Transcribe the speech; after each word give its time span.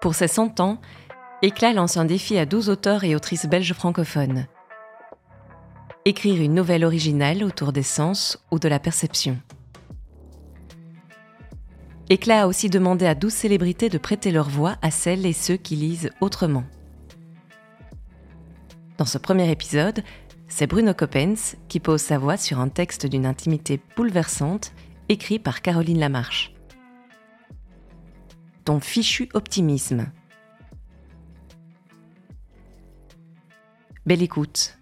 Pour 0.00 0.14
ses 0.14 0.28
100 0.28 0.60
ans, 0.60 0.80
Éclat 1.42 1.74
lance 1.74 1.98
un 1.98 2.06
défi 2.06 2.38
à 2.38 2.46
12 2.46 2.70
auteurs 2.70 3.04
et 3.04 3.14
autrices 3.14 3.46
belges 3.46 3.74
francophones. 3.74 4.46
Écrire 6.06 6.40
une 6.40 6.54
nouvelle 6.54 6.84
originale 6.84 7.44
autour 7.44 7.72
des 7.72 7.82
sens 7.82 8.42
ou 8.50 8.58
de 8.58 8.68
la 8.68 8.78
perception. 8.78 9.38
Éclat 12.08 12.42
a 12.42 12.46
aussi 12.46 12.70
demandé 12.70 13.06
à 13.06 13.14
12 13.14 13.32
célébrités 13.32 13.90
de 13.90 13.98
prêter 13.98 14.30
leur 14.30 14.48
voix 14.48 14.76
à 14.80 14.90
celles 14.90 15.26
et 15.26 15.34
ceux 15.34 15.56
qui 15.56 15.76
lisent 15.76 16.10
autrement. 16.20 16.64
Dans 18.96 19.04
ce 19.04 19.18
premier 19.18 19.50
épisode, 19.50 20.02
c'est 20.48 20.66
Bruno 20.66 20.94
Coppens 20.94 21.56
qui 21.68 21.78
pose 21.78 22.00
sa 22.00 22.18
voix 22.18 22.38
sur 22.38 22.58
un 22.58 22.68
texte 22.68 23.06
d'une 23.06 23.26
intimité 23.26 23.80
bouleversante 23.96 24.72
écrit 25.08 25.38
par 25.38 25.62
Caroline 25.62 26.00
Lamarche. 26.00 26.54
Fichu 28.78 29.28
optimisme. 29.34 30.12
Belle 34.06 34.22
écoute. 34.22 34.78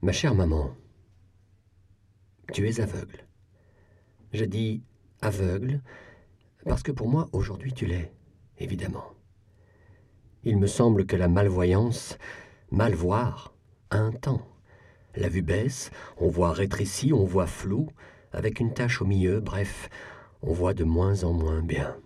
Ma 0.00 0.12
chère 0.12 0.34
maman, 0.34 0.74
tu 2.52 2.66
es 2.68 2.80
aveugle. 2.80 3.26
Je 4.32 4.44
dis 4.44 4.82
aveugle 5.20 5.82
parce 6.64 6.82
que 6.82 6.92
pour 6.92 7.08
moi, 7.08 7.28
aujourd'hui, 7.32 7.72
tu 7.72 7.86
l'es, 7.86 8.12
évidemment. 8.58 9.12
Il 10.44 10.58
me 10.58 10.66
semble 10.66 11.06
que 11.06 11.16
la 11.16 11.28
malvoyance, 11.28 12.18
mal 12.70 12.94
voir, 12.94 13.54
a 13.90 13.98
un 13.98 14.12
temps. 14.12 14.48
La 15.14 15.28
vue 15.28 15.42
baisse, 15.42 15.90
on 16.16 16.28
voit 16.28 16.52
rétréci, 16.52 17.12
on 17.12 17.24
voit 17.24 17.46
flou, 17.46 17.88
avec 18.32 18.60
une 18.60 18.72
tache 18.72 19.02
au 19.02 19.04
milieu, 19.04 19.40
bref, 19.40 19.88
on 20.42 20.52
voit 20.52 20.74
de 20.74 20.84
moins 20.84 21.24
en 21.24 21.32
moins 21.32 21.62
bien. 21.62 21.96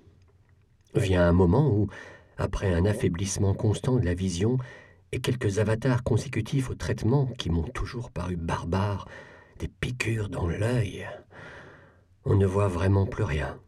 Vient 0.94 1.28
un 1.28 1.32
moment 1.32 1.70
où, 1.70 1.88
après 2.36 2.72
un 2.72 2.84
affaiblissement 2.84 3.54
constant 3.54 3.96
de 3.96 4.04
la 4.04 4.14
vision 4.14 4.58
et 5.12 5.20
quelques 5.20 5.58
avatars 5.58 6.02
consécutifs 6.02 6.70
au 6.70 6.74
traitement 6.74 7.26
qui 7.38 7.50
m'ont 7.50 7.68
toujours 7.68 8.10
paru 8.10 8.36
barbares, 8.36 9.06
des 9.58 9.68
piqûres 9.68 10.28
dans 10.28 10.46
l'œil, 10.46 11.06
on 12.24 12.34
ne 12.34 12.46
voit 12.46 12.68
vraiment 12.68 13.06
plus 13.06 13.24
rien. 13.24 13.58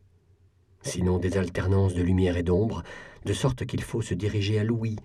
Sinon 0.83 1.19
des 1.19 1.37
alternances 1.37 1.95
de 1.95 2.03
lumière 2.03 2.37
et 2.37 2.43
d'ombre, 2.43 2.83
de 3.25 3.33
sorte 3.33 3.65
qu'il 3.67 3.83
faut 3.83 4.03
se 4.03 4.15
diriger 4.15 4.59
à 4.59 4.65
l'ouïe 4.65 4.97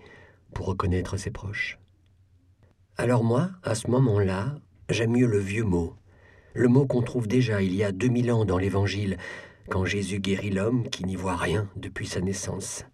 pour 0.52 0.66
reconnaître 0.66 1.16
ses 1.16 1.30
proches. 1.30 1.78
Alors 2.96 3.24
moi, 3.24 3.50
à 3.62 3.74
ce 3.74 3.90
moment-là, 3.90 4.54
j'aime 4.88 5.12
mieux 5.12 5.26
le 5.26 5.38
vieux 5.38 5.64
mot, 5.64 5.96
le 6.54 6.68
mot 6.68 6.86
qu'on 6.86 7.02
trouve 7.02 7.26
déjà 7.26 7.62
il 7.62 7.74
y 7.74 7.82
a 7.84 7.92
deux 7.92 8.08
mille 8.08 8.32
ans 8.32 8.44
dans 8.44 8.58
l'Évangile, 8.58 9.18
quand 9.68 9.84
Jésus 9.84 10.20
guérit 10.20 10.50
l'homme 10.50 10.88
qui 10.88 11.04
n'y 11.04 11.16
voit 11.16 11.36
rien 11.36 11.68
depuis 11.76 12.06
sa 12.06 12.20
naissance. 12.20 12.84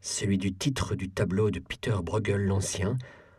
Celui 0.00 0.38
du 0.38 0.54
titre 0.54 0.94
du 0.94 1.08
tableau 1.08 1.50
de 1.50 1.60
Peter 1.60 1.96
Bruegel 2.02 2.44
l'Ancien, 2.44 2.98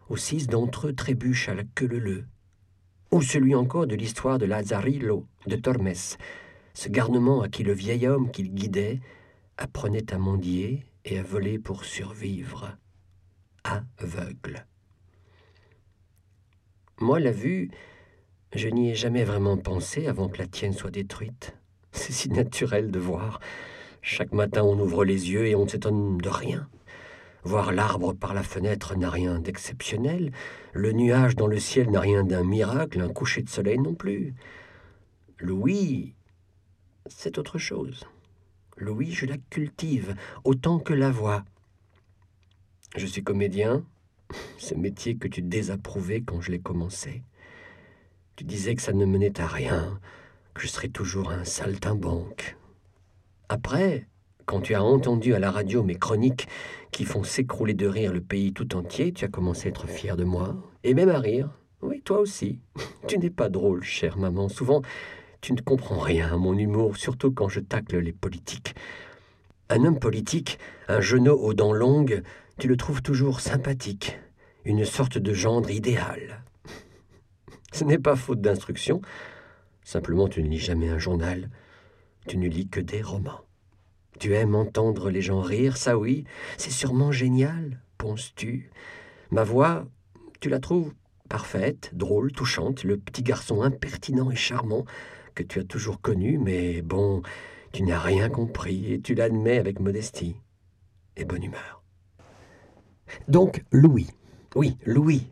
où 0.10 0.18
six 0.18 0.48
d'entre 0.48 0.88
eux 0.88 0.94
trébuchent 0.94 1.50
à 1.50 1.54
la 1.54 1.64
queue 1.64 2.26
ou 3.12 3.22
celui 3.22 3.56
encore 3.56 3.88
de 3.88 3.96
l'histoire 3.96 4.38
de 4.38 4.46
Lazarillo 4.46 5.26
de 5.48 5.56
Tormes, 5.56 5.94
ce 6.74 6.90
garnement 6.90 7.42
à 7.42 7.50
qui 7.50 7.64
le 7.64 7.74
vieil 7.74 8.08
homme 8.08 8.32
qu'il 8.32 8.54
guidait 8.54 9.00
apprenait 9.58 10.14
à 10.14 10.18
mendier 10.18 10.86
et 11.06 11.20
à 11.20 11.24
voler 11.24 11.60
pour 11.60 11.86
survivre, 11.86 12.78
aveugle. 13.64 14.66
Moi, 17.00 17.20
la 17.20 17.32
vue, 17.32 17.72
je 18.54 18.68
n'y 18.68 18.90
ai 18.90 18.96
jamais 18.96 19.24
vraiment 19.24 19.58
pensé 19.58 20.08
avant 20.08 20.28
que 20.28 20.40
la 20.40 20.48
tienne 20.48 20.74
soit 20.74 20.92
détruite. 20.92 21.56
C'est 21.92 22.14
si 22.14 22.30
naturel 22.30 22.90
de 22.92 23.00
voir. 23.00 23.40
Chaque 24.02 24.32
matin, 24.32 24.64
on 24.64 24.80
ouvre 24.80 25.06
les 25.06 25.32
yeux 25.32 25.46
et 25.48 25.56
on 25.56 25.66
ne 25.66 25.70
s'étonne 25.70 26.18
de 26.18 26.30
rien. 26.30 26.68
Voir 27.44 27.72
l'arbre 27.72 28.14
par 28.14 28.34
la 28.34 28.44
fenêtre 28.44 28.96
n'a 28.98 29.10
rien 29.10 29.40
d'exceptionnel, 29.40 30.32
le 30.74 30.92
nuage 30.92 31.36
dans 31.36 31.48
le 31.48 31.60
ciel 31.60 31.90
n'a 31.90 32.00
rien 32.00 32.24
d'un 32.24 32.44
miracle, 32.44 33.02
un 33.02 33.10
coucher 33.10 33.42
de 33.42 33.50
soleil 33.50 33.78
non 33.78 33.94
plus. 33.94 34.34
Louis, 35.40 36.16
c'est 37.06 37.38
autre 37.38 37.58
chose. 37.58 38.06
Louis, 38.78 39.12
je 39.12 39.26
la 39.26 39.38
cultive 39.50 40.16
autant 40.44 40.80
que 40.80 40.94
la 40.94 41.12
voix. 41.12 41.46
Je 42.98 43.06
suis 43.06 43.24
comédien, 43.24 43.86
ce 44.58 44.74
métier 44.76 45.18
que 45.18 45.28
tu 45.28 45.42
désapprouvais 45.42 46.22
quand 46.22 46.42
je 46.42 46.52
l'ai 46.52 46.60
commencé. 46.60 47.24
Tu 48.40 48.46
disais 48.46 48.74
que 48.74 48.82
ça 48.82 48.94
ne 48.94 49.04
menait 49.04 49.42
à 49.42 49.48
rien, 49.48 50.00
que 50.54 50.62
je 50.62 50.68
serais 50.68 50.88
toujours 50.88 51.30
un 51.30 51.44
saltimbanque. 51.44 52.56
Après, 53.50 54.08
quand 54.46 54.62
tu 54.62 54.76
as 54.76 54.82
entendu 54.82 55.34
à 55.34 55.40
la 55.40 55.52
radio 55.52 55.84
mes 55.84 55.98
chroniques 55.98 56.48
qui 56.94 57.04
font 57.04 57.26
s'écrouler 57.26 57.74
de 57.74 57.86
rire 57.86 58.14
le 58.14 58.22
pays 58.22 58.54
tout 58.54 58.78
entier, 58.78 59.12
tu 59.12 59.26
as 59.26 59.28
commencé 59.28 59.66
à 59.66 59.72
être 59.72 59.90
fier 59.90 60.16
de 60.16 60.24
moi, 60.24 60.56
et 60.86 60.94
même 60.94 61.10
à 61.10 61.20
rire. 61.20 61.50
Oui, 61.82 62.02
toi 62.02 62.20
aussi. 62.20 62.62
Tu 63.10 63.18
n'es 63.18 63.30
pas 63.30 63.50
drôle, 63.50 63.84
chère 63.84 64.18
maman. 64.18 64.48
Souvent, 64.48 64.84
tu 65.42 65.52
ne 65.52 65.60
comprends 65.60 66.00
rien 66.00 66.32
à 66.32 66.38
mon 66.38 66.58
humour, 66.58 66.96
surtout 66.96 67.34
quand 67.34 67.50
je 67.50 67.60
tacle 67.60 67.98
les 67.98 68.14
politiques. 68.14 68.74
Un 69.70 69.84
homme 69.84 70.00
politique, 70.00 70.60
un 70.88 71.02
genou 71.02 71.34
aux 71.34 71.54
dents 71.54 71.74
longues, 71.74 72.24
tu 72.58 72.70
le 72.70 72.78
trouves 72.78 73.02
toujours 73.02 73.42
sympathique, 73.42 74.18
une 74.64 74.86
sorte 74.86 75.18
de 75.18 75.34
gendre 75.34 75.70
idéal. 75.70 76.42
Ce 77.72 77.84
n'est 77.84 78.00
pas 78.00 78.16
faute 78.16 78.42
d'instruction, 78.42 79.02
simplement 79.84 80.28
tu 80.28 80.42
ne 80.44 80.50
lis 80.50 80.60
jamais 80.60 80.90
un 80.90 81.00
journal, 81.00 81.50
tu 82.28 82.38
ne 82.38 82.48
lis 82.48 82.68
que 82.68 82.80
des 82.80 83.02
romans. 83.02 83.42
Tu 84.20 84.34
aimes 84.34 84.56
entendre 84.56 85.10
les 85.10 85.22
gens 85.22 85.42
rire, 85.42 85.78
ça 85.78 85.98
oui, 85.98 86.26
c'est 86.58 86.72
sûrement 86.72 87.12
génial, 87.12 87.82
penses-tu. 87.98 88.70
Ma 89.32 89.44
voix, 89.44 89.88
tu 90.40 90.50
la 90.50 90.60
trouves 90.60 90.94
parfaite, 91.30 91.92
drôle, 91.94 92.32
touchante, 92.32 92.84
le 92.84 92.98
petit 92.98 93.24
garçon 93.24 93.62
impertinent 93.62 94.32
et 94.32 94.36
charmant 94.36 94.84
que 95.36 95.44
tu 95.44 95.60
as 95.60 95.64
toujours 95.64 96.02
connu, 96.02 96.38
mais 96.38 96.82
bon, 96.82 97.22
tu 97.72 97.84
n'as 97.84 98.00
rien 98.00 98.30
compris 98.30 98.94
et 98.94 99.00
tu 99.00 99.14
l'admets 99.14 99.60
avec 99.60 99.80
modestie 99.80 100.36
et 101.16 101.24
bonne 101.24 101.44
humeur. 101.44 101.84
Donc, 103.28 103.64
Louis, 103.72 104.08
oui, 104.56 104.78
Louis, 104.86 105.28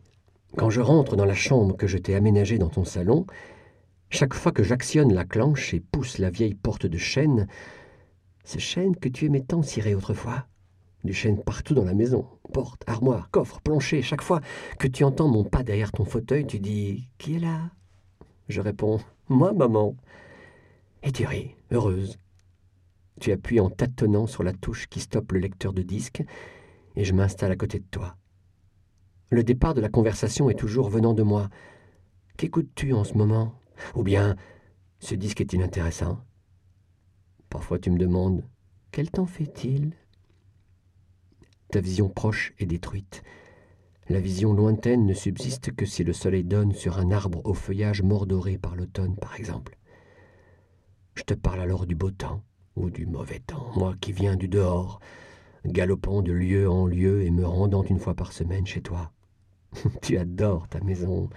quand 0.58 0.70
je 0.70 0.80
rentre 0.80 1.14
dans 1.14 1.24
la 1.24 1.36
chambre 1.36 1.76
que 1.76 1.86
je 1.86 1.98
t'ai 1.98 2.16
aménagée 2.16 2.58
dans 2.58 2.68
ton 2.68 2.84
salon, 2.84 3.26
chaque 4.10 4.34
fois 4.34 4.50
que 4.50 4.64
j'actionne 4.64 5.14
la 5.14 5.24
clenche 5.24 5.72
et 5.72 5.78
pousse 5.78 6.18
la 6.18 6.30
vieille 6.30 6.56
porte 6.56 6.84
de 6.84 6.98
chêne, 6.98 7.46
ces 8.42 8.58
chêne 8.58 8.96
que 8.96 9.08
tu 9.08 9.26
aimais 9.26 9.42
tant 9.42 9.62
cirer 9.62 9.94
autrefois, 9.94 10.48
du 11.04 11.12
chêne 11.12 11.40
partout 11.40 11.74
dans 11.74 11.84
la 11.84 11.94
maison, 11.94 12.26
porte, 12.52 12.82
armoire, 12.88 13.30
coffre, 13.30 13.60
plancher, 13.60 14.02
chaque 14.02 14.20
fois 14.20 14.40
que 14.80 14.88
tu 14.88 15.04
entends 15.04 15.28
mon 15.28 15.44
pas 15.44 15.62
derrière 15.62 15.92
ton 15.92 16.04
fauteuil, 16.04 16.44
tu 16.44 16.58
dis 16.58 17.08
Qui 17.18 17.36
est 17.36 17.40
là? 17.40 17.70
Je 18.48 18.60
réponds 18.60 18.98
Moi, 19.28 19.52
maman. 19.52 19.94
Et 21.04 21.12
tu 21.12 21.24
ris, 21.24 21.54
heureuse. 21.70 22.18
Tu 23.20 23.30
appuies 23.30 23.60
en 23.60 23.70
tâtonnant 23.70 24.26
sur 24.26 24.42
la 24.42 24.52
touche 24.52 24.88
qui 24.88 24.98
stoppe 24.98 25.30
le 25.30 25.38
lecteur 25.38 25.72
de 25.72 25.82
disque, 25.82 26.24
et 26.96 27.04
je 27.04 27.14
m'installe 27.14 27.52
à 27.52 27.56
côté 27.56 27.78
de 27.78 27.86
toi. 27.88 28.16
Le 29.30 29.44
départ 29.44 29.74
de 29.74 29.82
la 29.82 29.90
conversation 29.90 30.48
est 30.48 30.58
toujours 30.58 30.88
venant 30.88 31.12
de 31.12 31.22
moi. 31.22 31.50
Qu'écoutes-tu 32.38 32.94
en 32.94 33.04
ce 33.04 33.14
moment? 33.14 33.60
Ou 33.94 34.02
bien, 34.02 34.36
ce 35.00 35.14
disque 35.14 35.42
est 35.42 35.52
inintéressant 35.52 36.24
Parfois 37.50 37.78
tu 37.78 37.90
me 37.90 37.98
demandes 37.98 38.42
Quel 38.90 39.10
temps 39.10 39.26
fait-il? 39.26 39.92
Ta 41.70 41.80
vision 41.80 42.08
proche 42.08 42.54
est 42.58 42.66
détruite. 42.66 43.22
La 44.08 44.20
vision 44.20 44.54
lointaine 44.54 45.04
ne 45.04 45.12
subsiste 45.12 45.72
que 45.76 45.84
si 45.84 46.04
le 46.04 46.14
soleil 46.14 46.44
donne 46.44 46.72
sur 46.72 46.98
un 46.98 47.10
arbre 47.10 47.44
au 47.44 47.52
feuillage 47.52 48.02
mordoré 48.02 48.56
par 48.56 48.74
l'automne, 48.74 49.16
par 49.16 49.36
exemple. 49.36 49.76
Je 51.14 51.24
te 51.24 51.34
parle 51.34 51.60
alors 51.60 51.84
du 51.84 51.94
beau 51.94 52.10
temps 52.10 52.42
ou 52.76 52.88
du 52.88 53.04
mauvais 53.04 53.40
temps, 53.40 53.70
moi 53.76 53.94
qui 54.00 54.12
viens 54.12 54.36
du 54.36 54.48
dehors, 54.48 55.00
galopant 55.66 56.22
de 56.22 56.32
lieu 56.32 56.70
en 56.70 56.86
lieu 56.86 57.22
et 57.22 57.30
me 57.30 57.44
rendant 57.44 57.82
une 57.82 57.98
fois 57.98 58.14
par 58.14 58.32
semaine 58.32 58.66
chez 58.66 58.80
toi. 58.80 59.12
tu 60.02 60.18
adores 60.18 60.68
ta 60.68 60.80
maison, 60.80 61.28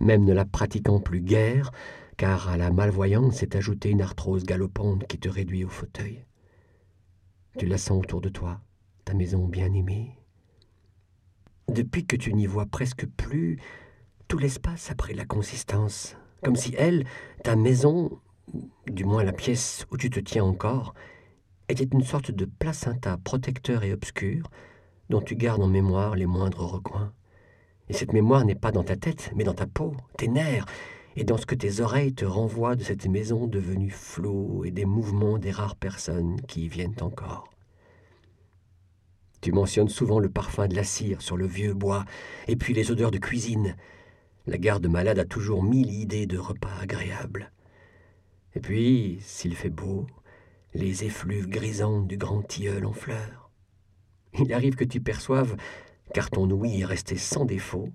même 0.00 0.24
ne 0.24 0.32
la 0.32 0.44
pratiquant 0.44 1.00
plus 1.00 1.20
guère, 1.20 1.70
car 2.16 2.48
à 2.48 2.56
la 2.56 2.70
malvoyance 2.70 3.36
s'est 3.36 3.56
ajoutée 3.56 3.90
une 3.90 4.02
arthrose 4.02 4.44
galopante 4.44 5.06
qui 5.06 5.18
te 5.18 5.28
réduit 5.28 5.64
au 5.64 5.68
fauteuil. 5.68 6.24
Tu 7.58 7.66
la 7.66 7.78
sens 7.78 7.98
autour 7.98 8.20
de 8.20 8.28
toi, 8.28 8.60
ta 9.04 9.14
maison 9.14 9.46
bien-aimée. 9.46 10.16
Depuis 11.68 12.06
que 12.06 12.16
tu 12.16 12.32
n'y 12.34 12.46
vois 12.46 12.66
presque 12.66 13.06
plus, 13.06 13.58
tout 14.28 14.38
l'espace 14.38 14.90
a 14.90 14.94
pris 14.94 15.14
la 15.14 15.24
consistance, 15.24 16.16
comme 16.42 16.56
si 16.56 16.74
elle, 16.76 17.04
ta 17.44 17.56
maison, 17.56 18.20
du 18.86 19.04
moins 19.04 19.24
la 19.24 19.32
pièce 19.32 19.86
où 19.90 19.96
tu 19.96 20.10
te 20.10 20.20
tiens 20.20 20.44
encore, 20.44 20.94
était 21.68 21.84
une 21.84 22.02
sorte 22.02 22.30
de 22.30 22.44
placenta 22.44 23.16
protecteur 23.18 23.84
et 23.84 23.92
obscur 23.92 24.50
dont 25.10 25.20
tu 25.20 25.36
gardes 25.36 25.62
en 25.62 25.68
mémoire 25.68 26.16
les 26.16 26.26
moindres 26.26 26.66
recoins. 26.66 27.12
Et 27.92 27.94
cette 27.94 28.14
mémoire 28.14 28.46
n'est 28.46 28.54
pas 28.54 28.72
dans 28.72 28.84
ta 28.84 28.96
tête, 28.96 29.30
mais 29.36 29.44
dans 29.44 29.52
ta 29.52 29.66
peau, 29.66 29.94
tes 30.16 30.26
nerfs, 30.26 30.64
et 31.14 31.24
dans 31.24 31.36
ce 31.36 31.44
que 31.44 31.54
tes 31.54 31.80
oreilles 31.80 32.14
te 32.14 32.24
renvoient 32.24 32.74
de 32.74 32.82
cette 32.82 33.06
maison 33.06 33.46
devenue 33.46 33.90
floue 33.90 34.64
et 34.64 34.70
des 34.70 34.86
mouvements 34.86 35.36
des 35.36 35.50
rares 35.50 35.76
personnes 35.76 36.40
qui 36.48 36.64
y 36.64 36.68
viennent 36.68 36.96
encore. 37.02 37.50
Tu 39.42 39.52
mentionnes 39.52 39.90
souvent 39.90 40.20
le 40.20 40.30
parfum 40.30 40.68
de 40.68 40.74
la 40.74 40.84
cire 40.84 41.20
sur 41.20 41.36
le 41.36 41.46
vieux 41.46 41.74
bois, 41.74 42.06
et 42.48 42.56
puis 42.56 42.72
les 42.72 42.90
odeurs 42.90 43.10
de 43.10 43.18
cuisine. 43.18 43.76
La 44.46 44.56
garde 44.56 44.86
malade 44.86 45.18
a 45.18 45.26
toujours 45.26 45.62
mille 45.62 45.92
idées 45.92 46.26
de 46.26 46.38
repas 46.38 46.72
agréables. 46.80 47.52
Et 48.54 48.60
puis, 48.60 49.18
s'il 49.20 49.54
fait 49.54 49.68
beau, 49.68 50.06
les 50.72 51.04
effluves 51.04 51.46
grisantes 51.46 52.08
du 52.08 52.16
grand 52.16 52.40
tilleul 52.40 52.86
en 52.86 52.94
fleurs. 52.94 53.50
Il 54.38 54.54
arrive 54.54 54.76
que 54.76 54.84
tu 54.84 55.02
perçoives, 55.02 55.56
car 56.12 56.30
ton 56.30 56.50
ouïe 56.50 56.80
est 56.80 56.86
resté 56.86 57.16
sans 57.16 57.44
défaut, 57.44 57.88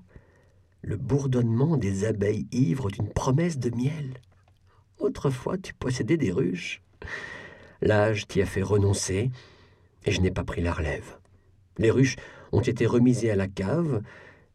le 0.81 0.97
bourdonnement 0.97 1.77
des 1.77 2.05
abeilles 2.05 2.47
ivres 2.51 2.89
d'une 2.89 3.09
promesse 3.09 3.57
de 3.57 3.69
miel. 3.75 4.21
Autrefois, 4.99 5.57
tu 5.57 5.73
possédais 5.73 6.17
des 6.17 6.31
ruches. 6.31 6.81
L'âge 7.81 8.27
t'y 8.27 8.41
a 8.41 8.45
fait 8.45 8.63
renoncer, 8.63 9.31
et 10.05 10.11
je 10.11 10.21
n'ai 10.21 10.31
pas 10.31 10.43
pris 10.43 10.61
la 10.61 10.73
relève. 10.73 11.17
Les 11.77 11.91
ruches 11.91 12.15
ont 12.51 12.61
été 12.61 12.85
remisées 12.85 13.29
à 13.29 13.35
la 13.35 13.47
cave, 13.47 14.01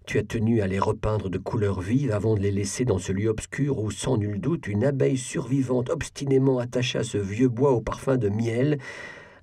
tu 0.07 0.19
as 0.19 0.25
tenu 0.25 0.63
à 0.63 0.67
les 0.67 0.81
repeindre 0.81 1.31
de 1.31 1.39
couleurs 1.39 1.81
vives 1.81 2.11
avant 2.11 2.35
de 2.35 2.41
les 2.41 2.51
laisser 2.51 2.85
dans 2.85 2.99
ce 2.99 3.13
lieu 3.13 3.29
obscur 3.29 3.79
où, 3.79 3.93
sans 3.93 4.17
nul 4.17 4.41
doute, 4.41 4.67
une 4.67 4.85
abeille 4.85 5.19
survivante 5.19 5.91
obstinément 5.91 6.59
attachée 6.59 6.99
à 6.99 7.05
ce 7.05 7.19
vieux 7.19 7.49
bois 7.49 7.71
au 7.71 7.81
parfum 7.81 8.17
de 8.17 8.29
miel 8.29 8.79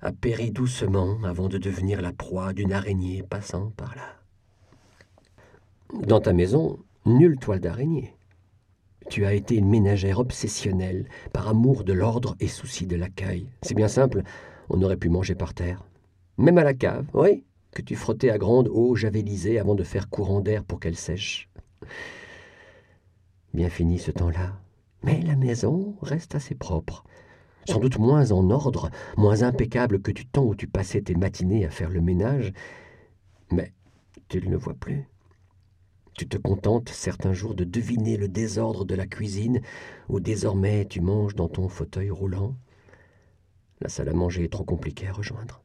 a 0.02 0.12
péri 0.12 0.50
doucement 0.50 1.18
avant 1.24 1.48
de 1.48 1.58
devenir 1.58 2.00
la 2.00 2.12
proie 2.12 2.52
d'une 2.52 2.72
araignée 2.72 3.22
passant 3.22 3.70
par 3.76 3.94
là. 3.96 4.16
Dans 6.06 6.20
ta 6.20 6.32
maison, 6.32 6.78
nulle 7.04 7.36
toile 7.36 7.60
d'araignée. 7.60 8.14
Tu 9.08 9.24
as 9.26 9.34
été 9.34 9.56
une 9.56 9.68
ménagère 9.68 10.20
obsessionnelle, 10.20 11.08
par 11.32 11.48
amour 11.48 11.84
de 11.84 11.92
l'ordre 11.92 12.36
et 12.38 12.46
souci 12.46 12.86
de 12.86 12.96
l'accueil. 12.96 13.48
C'est 13.62 13.74
bien 13.74 13.88
simple, 13.88 14.22
on 14.68 14.82
aurait 14.82 14.96
pu 14.96 15.08
manger 15.08 15.34
par 15.34 15.52
terre. 15.52 15.84
Même 16.38 16.58
à 16.58 16.64
la 16.64 16.74
cave, 16.74 17.06
oui, 17.12 17.44
que 17.72 17.82
tu 17.82 17.96
frottais 17.96 18.30
à 18.30 18.38
grande 18.38 18.68
eau 18.68 18.94
javelisée 18.94 19.58
avant 19.58 19.74
de 19.74 19.82
faire 19.82 20.08
courant 20.08 20.40
d'air 20.40 20.64
pour 20.64 20.80
qu'elle 20.80 20.96
sèche. 20.96 21.48
Bien 23.52 23.68
fini 23.68 23.98
ce 23.98 24.12
temps-là. 24.12 24.60
Mais 25.02 25.20
la 25.22 25.34
maison 25.34 25.96
reste 26.02 26.34
assez 26.34 26.54
propre. 26.54 27.04
Sans 27.70 27.78
doute 27.78 28.00
moins 28.00 28.32
en 28.32 28.50
ordre, 28.50 28.90
moins 29.16 29.42
impeccable 29.42 30.02
que 30.02 30.10
du 30.10 30.26
temps 30.26 30.42
où 30.42 30.56
tu 30.56 30.66
passais 30.66 31.02
tes 31.02 31.14
matinées 31.14 31.64
à 31.64 31.70
faire 31.70 31.88
le 31.88 32.00
ménage, 32.00 32.52
mais 33.52 33.72
tu 34.28 34.42
ne 34.42 34.50
le 34.50 34.56
vois 34.56 34.74
plus. 34.74 35.08
Tu 36.14 36.26
te 36.26 36.36
contentes 36.36 36.88
certains 36.88 37.32
jours 37.32 37.54
de 37.54 37.62
deviner 37.62 38.16
le 38.16 38.26
désordre 38.26 38.84
de 38.84 38.96
la 38.96 39.06
cuisine, 39.06 39.60
où 40.08 40.18
désormais 40.18 40.84
tu 40.86 41.00
manges 41.00 41.36
dans 41.36 41.48
ton 41.48 41.68
fauteuil 41.68 42.10
roulant. 42.10 42.56
La 43.80 43.88
salle 43.88 44.08
à 44.08 44.14
manger 44.14 44.42
est 44.42 44.52
trop 44.52 44.64
compliquée 44.64 45.06
à 45.06 45.12
rejoindre. 45.12 45.62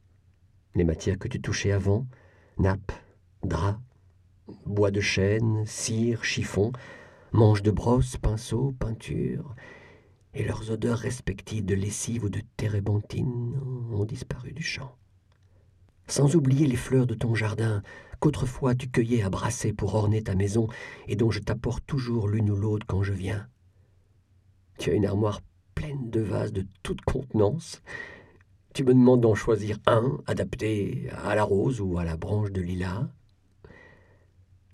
Les 0.76 0.84
matières 0.84 1.18
que 1.18 1.26
tu 1.26 1.40
touchais 1.40 1.72
avant, 1.72 2.06
nappes, 2.56 2.92
draps, 3.42 3.80
bois 4.64 4.92
de 4.92 5.00
chêne, 5.00 5.64
cire, 5.66 6.22
chiffon, 6.22 6.70
manches 7.32 7.62
de 7.62 7.72
brosse, 7.72 8.16
pinceaux, 8.16 8.72
peinture, 8.78 9.56
et 10.36 10.44
leurs 10.44 10.70
odeurs 10.70 10.98
respectives 10.98 11.64
de 11.64 11.74
lessive 11.74 12.24
ou 12.24 12.28
de 12.28 12.42
térébenthine 12.58 13.58
ont 13.90 14.04
disparu 14.04 14.52
du 14.52 14.62
champ. 14.62 14.94
Sans 16.08 16.36
oublier 16.36 16.66
les 16.66 16.76
fleurs 16.76 17.06
de 17.06 17.14
ton 17.14 17.34
jardin, 17.34 17.82
qu'autrefois 18.20 18.74
tu 18.74 18.88
cueillais 18.88 19.22
à 19.22 19.30
brasser 19.30 19.72
pour 19.72 19.94
orner 19.94 20.22
ta 20.22 20.34
maison 20.34 20.68
et 21.08 21.16
dont 21.16 21.30
je 21.30 21.40
t'apporte 21.40 21.84
toujours 21.86 22.28
l'une 22.28 22.50
ou 22.50 22.56
l'autre 22.56 22.86
quand 22.86 23.02
je 23.02 23.14
viens. 23.14 23.48
Tu 24.78 24.90
as 24.90 24.94
une 24.94 25.06
armoire 25.06 25.40
pleine 25.74 26.10
de 26.10 26.20
vases 26.20 26.52
de 26.52 26.66
toute 26.82 27.00
contenance. 27.00 27.82
Tu 28.74 28.84
me 28.84 28.92
demandes 28.92 29.22
d'en 29.22 29.34
choisir 29.34 29.78
un, 29.86 30.18
adapté 30.26 31.08
à 31.24 31.34
la 31.34 31.44
rose 31.44 31.80
ou 31.80 31.96
à 31.98 32.04
la 32.04 32.18
branche 32.18 32.52
de 32.52 32.60
lilas. 32.60 33.08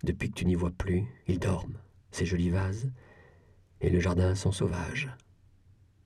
Depuis 0.03 0.29
que 0.29 0.35
tu 0.35 0.45
n'y 0.45 0.57
vois 0.57 0.73
plus, 0.73 1.05
ils 1.29 1.39
dorment, 1.39 1.79
ces 2.11 2.27
jolis 2.27 2.51
vases, 2.51 2.91
et 3.81 3.91
le 3.91 4.01
jardin 4.01 4.35
sont 4.35 4.51
sauvages. 4.51 5.09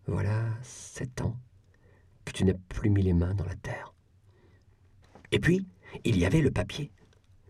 Voilà 0.07 0.45
sept 0.63 1.21
ans 1.21 1.37
que 2.25 2.33
tu 2.33 2.45
n'as 2.45 2.55
plus 2.69 2.91
mis 2.91 3.03
les 3.03 3.13
mains 3.13 3.35
dans 3.35 3.45
la 3.45 3.55
terre. 3.55 3.95
Et 5.33 5.39
puis, 5.39 5.67
il 6.05 6.19
y 6.19 6.25
avait 6.25 6.41
le 6.41 6.51
papier 6.51 6.93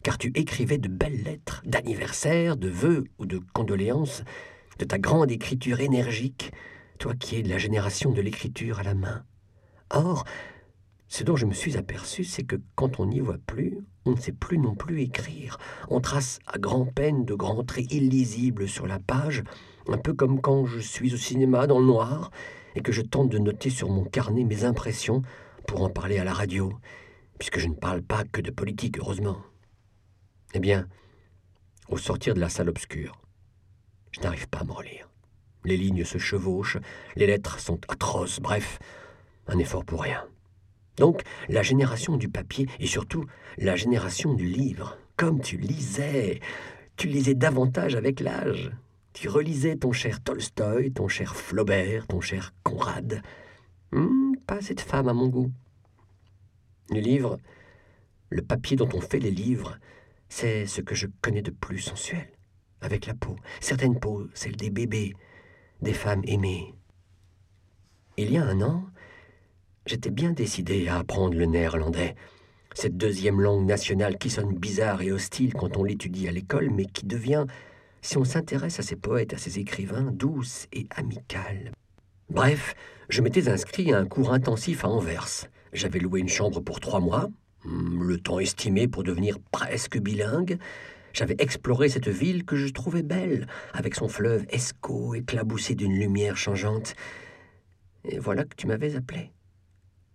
car 0.07 0.19
tu 0.19 0.31
écrivais 0.37 0.79
de 0.79 0.87
belles 0.87 1.25
lettres 1.25 1.63
d'anniversaire, 1.65 2.57
de 2.57 2.69
vœux 2.69 3.03
ou 3.19 3.27
de 3.27 3.41
condoléances, 3.53 4.23
de 4.79 4.85
ta 4.85 4.99
grande 4.99 5.33
écriture 5.33 5.81
énergique, 5.81 6.53
toi 7.01 7.15
qui 7.17 7.35
es 7.35 7.43
de 7.43 7.49
la 7.49 7.59
génération 7.59 8.13
de 8.13 8.21
l'écriture 8.21 8.79
à 8.79 8.85
la 8.85 8.95
main. 8.95 9.25
Or, 9.91 10.25
ce 11.09 11.25
dont 11.25 11.35
je 11.35 11.45
me 11.45 11.55
suis 11.55 11.77
aperçu, 11.77 12.23
c'est 12.23 12.45
que 12.45 12.55
quand 12.77 13.01
on 13.01 13.07
n'y 13.07 13.19
voit 13.19 13.39
plus, 13.49 13.79
on 14.05 14.13
ne 14.13 14.21
sait 14.21 14.31
plus 14.31 14.59
non 14.59 14.77
plus 14.77 15.03
écrire. 15.03 15.59
On 15.89 16.01
trace 16.01 16.39
à 16.47 16.59
grand-peine 16.59 17.25
de 17.25 17.35
grands 17.35 17.65
traits 17.65 17.93
illisibles 17.93 18.69
sur 18.69 18.87
la 18.87 19.01
page, 19.01 19.43
un 19.89 19.99
peu 19.99 20.15
comme 20.15 20.41
quand 20.41 20.67
je 20.67 20.81
suis 20.81 21.15
au 21.15 21.17
cinéma 21.17 21.67
dans 21.67 21.79
le 21.79 21.87
noir 21.87 22.31
et 22.75 22.81
que 22.81 22.93
je 22.93 23.03
tente 23.03 23.29
de 23.31 23.39
noter 23.39 23.71
sur 23.71 23.89
mon 23.89 24.05
carnet 24.05 24.45
mes 24.45 24.65
impressions 24.65 25.23
pour 25.67 25.83
en 25.83 25.91
parler 25.91 26.19
à 26.19 26.25
la 26.25 26.33
radio, 26.33 26.73
puisque 27.39 27.59
je 27.59 27.69
ne 27.69 27.75
parle 27.75 28.03
pas 28.03 28.25
que 28.25 28.41
de 28.41 28.51
politique, 28.51 28.99
heureusement. 28.99 29.39
Eh 30.55 30.61
bien, 30.61 30.87
au 31.89 31.99
sortir 31.99 32.35
de 32.35 32.41
la 32.41 32.49
salle 32.49 32.69
obscure, 32.69 33.21
je 34.13 34.21
n'arrive 34.21 34.49
pas 34.49 34.61
à 34.61 34.65
me 34.65 34.73
relire. 34.73 35.09
Les 35.65 35.77
lignes 35.77 36.05
se 36.05 36.19
chevauchent, 36.19 36.79
les 37.17 37.27
lettres 37.27 37.59
sont 37.59 37.81
atroces, 37.89 38.41
bref, 38.41 38.79
un 39.47 39.59
effort 39.59 39.85
pour 39.85 40.03
rien. 40.03 40.25
Donc, 40.97 41.23
la 41.49 41.63
génération 41.63 42.17
du 42.17 42.29
papier 42.29 42.69
et 42.81 42.87
surtout 42.87 43.25
la 43.59 43.77
génération 43.77 44.35
du 44.35 44.47
livre, 44.47 44.97
comme 45.17 45.41
tu 45.41 45.57
lisais, 45.57 46.41
tu 46.97 47.09
lisais 47.09 47.35
davantage 47.35 47.95
avec 47.95 48.21
l'âge. 48.21 48.71
Tu 49.17 49.31
relisais 49.31 49.77
ton 49.77 49.93
cher 49.93 50.23
Tolstoï, 50.23 50.93
ton 50.93 51.09
cher 51.09 51.35
Flaubert, 51.35 52.07
ton 52.07 52.21
cher 52.21 52.53
Conrad. 52.63 53.23
Hmm, 53.91 54.35
pas 54.47 54.61
cette 54.61 54.83
femme 54.83 55.09
à 55.09 55.15
mon 55.15 55.29
goût. 55.29 55.51
Le 56.91 57.01
livre, 57.01 57.39
le 58.29 58.43
papier 58.43 58.77
dont 58.77 58.91
on 58.93 59.01
fait 59.01 59.19
les 59.19 59.31
livres, 59.31 59.79
c'est 60.29 60.67
ce 60.67 60.83
que 60.83 60.95
je 60.95 61.07
connais 61.23 61.41
de 61.41 61.51
plus 61.51 61.79
sensuel, 61.79 62.29
avec 62.83 63.07
la 63.07 63.15
peau, 63.15 63.37
certaines 63.59 63.99
peaux, 63.99 64.27
celles 64.35 64.57
des 64.57 64.69
bébés, 64.69 65.15
des 65.81 65.95
femmes 65.95 66.23
aimées. 66.27 66.75
Il 68.19 68.31
y 68.31 68.37
a 68.37 68.45
un 68.45 68.61
an, 68.61 68.85
j'étais 69.87 70.11
bien 70.11 70.33
décidé 70.33 70.89
à 70.89 70.99
apprendre 70.99 71.39
le 71.39 71.47
néerlandais, 71.47 72.17
cette 72.75 72.99
deuxième 72.99 73.41
langue 73.41 73.65
nationale 73.65 74.19
qui 74.19 74.29
sonne 74.29 74.55
bizarre 74.55 75.01
et 75.01 75.11
hostile 75.11 75.55
quand 75.55 75.79
on 75.79 75.85
l'étudie 75.85 76.29
à 76.29 76.33
l'école, 76.33 76.69
mais 76.69 76.85
qui 76.85 77.07
devient, 77.07 77.47
si 78.03 78.19
on 78.19 78.25
s'intéresse 78.25 78.79
à 78.79 78.83
ces 78.83 78.97
poètes, 78.97 79.35
à 79.35 79.39
ces 79.39 79.59
écrivains, 79.59 80.11
douce 80.13 80.67
et 80.73 80.87
amicale. 80.95 81.73
Bref, 82.31 82.75
je 83.09 83.23
m'étais 83.23 83.49
inscrit 83.49 83.93
à 83.93 83.99
un 83.99 84.07
cours 84.07 84.33
intensif 84.33 84.85
à 84.85 84.89
Anvers. 84.89 85.49
J'avais 85.73 85.99
loué 85.99 86.21
une 86.21 86.29
chambre 86.29 86.61
pour 86.61 86.81
trois 86.81 87.01
mois, 87.01 87.29
Hmm, 87.67 88.03
le 88.03 88.19
temps 88.19 88.39
estimé 88.39 88.87
pour 88.87 89.03
devenir 89.03 89.39
presque 89.51 89.99
bilingue, 89.99 90.59
j'avais 91.13 91.35
exploré 91.39 91.89
cette 91.89 92.09
ville 92.09 92.45
que 92.45 92.55
je 92.55 92.69
trouvais 92.69 93.03
belle, 93.03 93.49
avec 93.73 93.97
son 93.97 94.09
fleuve 94.09 94.47
Escaut 94.51 95.15
éclaboussé 95.15 95.75
d'une 95.75 95.99
lumière 95.99 96.37
changeante. 96.37 96.95
Et 98.05 98.21
voilà 98.21 98.45
que 98.45 98.55
tu 98.55 98.69
m'avais 98.69 98.95
appelé. 98.95 99.33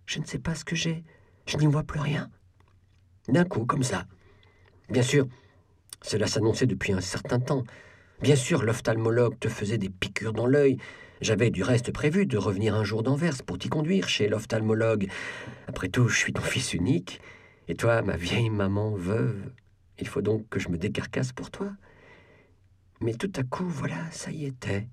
Je 0.06 0.20
ne 0.20 0.24
sais 0.24 0.38
pas 0.38 0.54
ce 0.54 0.64
que 0.64 0.76
j'ai, 0.76 1.04
je 1.44 1.58
n'y 1.58 1.66
vois 1.66 1.82
plus 1.82 2.00
rien. 2.00 2.30
D'un 3.28 3.44
coup, 3.44 3.66
comme 3.66 3.82
ça. 3.82 4.06
Bien 4.88 5.02
sûr, 5.02 5.26
cela 6.02 6.26
s'annonçait 6.26 6.66
depuis 6.66 6.92
un 6.92 7.00
certain 7.00 7.40
temps. 7.40 7.64
Bien 8.20 8.36
sûr, 8.36 8.62
l'ophtalmologue 8.62 9.38
te 9.38 9.48
faisait 9.48 9.78
des 9.78 9.88
piqûres 9.88 10.32
dans 10.32 10.46
l'œil. 10.46 10.76
J'avais 11.20 11.50
du 11.50 11.62
reste 11.62 11.92
prévu 11.92 12.26
de 12.26 12.36
revenir 12.36 12.74
un 12.74 12.84
jour 12.84 13.02
d'Anvers 13.02 13.42
pour 13.44 13.58
t'y 13.58 13.68
conduire 13.68 14.08
chez 14.08 14.28
l'ophtalmologue. 14.28 15.08
Après 15.68 15.88
tout, 15.88 16.08
je 16.08 16.16
suis 16.16 16.32
ton 16.32 16.42
fils 16.42 16.74
unique, 16.74 17.20
et 17.68 17.74
toi, 17.74 18.02
ma 18.02 18.16
vieille 18.16 18.50
maman 18.50 18.90
veuve, 18.90 19.52
il 19.98 20.08
faut 20.08 20.22
donc 20.22 20.48
que 20.48 20.58
je 20.58 20.68
me 20.68 20.78
décarcasse 20.78 21.32
pour 21.32 21.50
toi. 21.50 21.70
Mais 23.00 23.14
tout 23.14 23.32
à 23.36 23.42
coup, 23.44 23.64
voilà, 23.66 24.10
ça 24.10 24.30
y 24.30 24.44
était. 24.44 24.88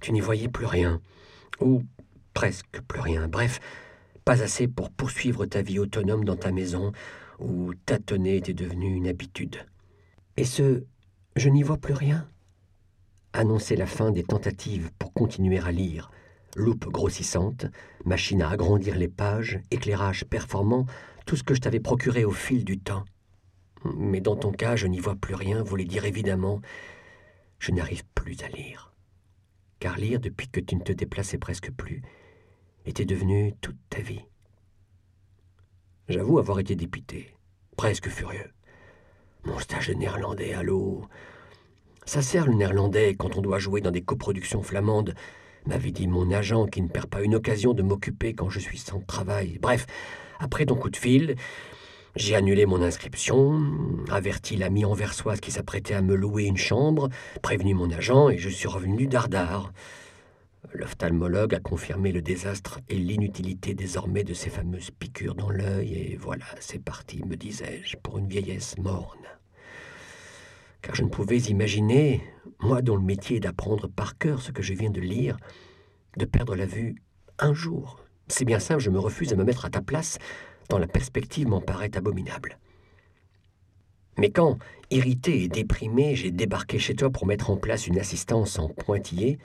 Tu 0.00 0.12
n'y 0.12 0.20
voyais 0.20 0.48
plus 0.48 0.66
rien, 0.66 1.00
ou 1.60 1.82
presque 2.34 2.80
plus 2.86 3.00
rien. 3.00 3.26
Bref, 3.26 3.58
pas 4.24 4.42
assez 4.42 4.68
pour 4.68 4.90
poursuivre 4.90 5.46
ta 5.46 5.62
vie 5.62 5.80
autonome 5.80 6.24
dans 6.24 6.36
ta 6.36 6.52
maison, 6.52 6.92
où 7.40 7.74
tâtonner 7.74 8.36
était 8.36 8.54
devenu 8.54 8.94
une 8.94 9.08
habitude. 9.08 9.56
Et 10.38 10.44
ce 10.44 10.84
je 11.34 11.48
n'y 11.48 11.64
vois 11.64 11.78
plus 11.78 11.94
rien 11.94 12.30
annonçait 13.32 13.74
la 13.74 13.86
fin 13.86 14.12
des 14.12 14.22
tentatives 14.22 14.92
pour 14.96 15.12
continuer 15.12 15.58
à 15.58 15.72
lire. 15.72 16.12
Loupe 16.54 16.86
grossissante, 16.86 17.66
machine 18.04 18.42
à 18.42 18.50
agrandir 18.50 18.96
les 18.96 19.08
pages, 19.08 19.58
éclairage 19.72 20.24
performant, 20.24 20.86
tout 21.26 21.34
ce 21.34 21.42
que 21.42 21.54
je 21.54 21.60
t'avais 21.60 21.80
procuré 21.80 22.24
au 22.24 22.30
fil 22.30 22.64
du 22.64 22.78
temps. 22.78 23.04
Mais 23.96 24.20
dans 24.20 24.36
ton 24.36 24.52
cas, 24.52 24.76
je 24.76 24.86
n'y 24.86 25.00
vois 25.00 25.16
plus 25.16 25.34
rien, 25.34 25.64
voulait 25.64 25.84
dire 25.84 26.04
évidemment, 26.04 26.60
je 27.58 27.72
n'arrive 27.72 28.04
plus 28.14 28.40
à 28.44 28.48
lire. 28.48 28.94
car 29.80 29.98
lire 29.98 30.20
depuis 30.20 30.48
que 30.48 30.60
tu 30.60 30.76
ne 30.76 30.82
te 30.82 30.92
déplaçais 30.92 31.38
presque 31.38 31.72
plus 31.72 32.02
était 32.86 33.06
devenu 33.06 33.54
toute 33.60 33.78
ta 33.90 34.00
vie. 34.00 34.24
J'avoue 36.08 36.38
avoir 36.38 36.60
été 36.60 36.76
dépité, 36.76 37.34
presque 37.76 38.08
furieux. 38.08 38.52
Mon 39.44 39.58
stage 39.58 39.90
néerlandais, 39.90 40.52
allô? 40.52 41.02
Ça 42.04 42.22
sert 42.22 42.46
le 42.46 42.54
néerlandais 42.54 43.14
quand 43.14 43.36
on 43.36 43.40
doit 43.40 43.58
jouer 43.58 43.80
dans 43.80 43.90
des 43.90 44.02
coproductions 44.02 44.62
flamandes, 44.62 45.14
m'avait 45.66 45.90
dit 45.90 46.08
mon 46.08 46.30
agent 46.32 46.66
qui 46.66 46.82
ne 46.82 46.88
perd 46.88 47.06
pas 47.06 47.22
une 47.22 47.34
occasion 47.34 47.72
de 47.72 47.82
m'occuper 47.82 48.34
quand 48.34 48.50
je 48.50 48.58
suis 48.58 48.78
sans 48.78 49.00
travail. 49.00 49.58
Bref, 49.60 49.86
après 50.40 50.66
ton 50.66 50.74
coup 50.74 50.90
de 50.90 50.96
fil, 50.96 51.36
j'ai 52.16 52.34
annulé 52.34 52.66
mon 52.66 52.82
inscription, 52.82 53.62
averti 54.10 54.56
l'ami 54.56 54.84
anversoise 54.84 55.40
qui 55.40 55.52
s'apprêtait 55.52 55.94
à 55.94 56.02
me 56.02 56.16
louer 56.16 56.44
une 56.44 56.56
chambre, 56.56 57.08
prévenu 57.42 57.74
mon 57.74 57.90
agent 57.90 58.30
et 58.30 58.38
je 58.38 58.48
suis 58.48 58.68
revenu 58.68 59.06
dardard. 59.06 59.72
L'ophtalmologue 60.72 61.54
a 61.54 61.60
confirmé 61.60 62.12
le 62.12 62.20
désastre 62.20 62.80
et 62.88 62.96
l'inutilité 62.96 63.74
désormais 63.74 64.24
de 64.24 64.34
ces 64.34 64.50
fameuses 64.50 64.90
piqûres 64.90 65.34
dans 65.34 65.50
l'œil, 65.50 65.94
et 65.94 66.16
voilà, 66.16 66.44
c'est 66.60 66.82
parti, 66.82 67.22
me 67.24 67.36
disais-je, 67.36 67.96
pour 67.96 68.18
une 68.18 68.28
vieillesse 68.28 68.76
morne. 68.78 69.26
Car 70.82 70.94
je 70.94 71.02
ne 71.02 71.08
pouvais 71.08 71.38
imaginer, 71.38 72.22
moi 72.60 72.82
dont 72.82 72.96
le 72.96 73.02
métier 73.02 73.36
est 73.36 73.40
d'apprendre 73.40 73.88
par 73.88 74.18
cœur 74.18 74.42
ce 74.42 74.52
que 74.52 74.62
je 74.62 74.74
viens 74.74 74.90
de 74.90 75.00
lire, 75.00 75.36
de 76.16 76.24
perdre 76.24 76.54
la 76.54 76.66
vue 76.66 77.02
un 77.38 77.54
jour. 77.54 78.04
C'est 78.26 78.44
bien 78.44 78.58
simple, 78.58 78.80
je 78.80 78.90
me 78.90 78.98
refuse 78.98 79.32
à 79.32 79.36
me 79.36 79.44
mettre 79.44 79.64
à 79.64 79.70
ta 79.70 79.80
place, 79.80 80.18
tant 80.68 80.78
la 80.78 80.86
perspective 80.86 81.48
m'en 81.48 81.60
paraît 81.60 81.96
abominable. 81.96 82.58
Mais 84.18 84.30
quand, 84.30 84.58
irrité 84.90 85.44
et 85.44 85.48
déprimé, 85.48 86.16
j'ai 86.16 86.32
débarqué 86.32 86.78
chez 86.78 86.94
toi 86.94 87.10
pour 87.10 87.26
mettre 87.26 87.50
en 87.50 87.56
place 87.56 87.86
une 87.86 87.98
assistance 87.98 88.58
en 88.58 88.68
pointillé, 88.68 89.38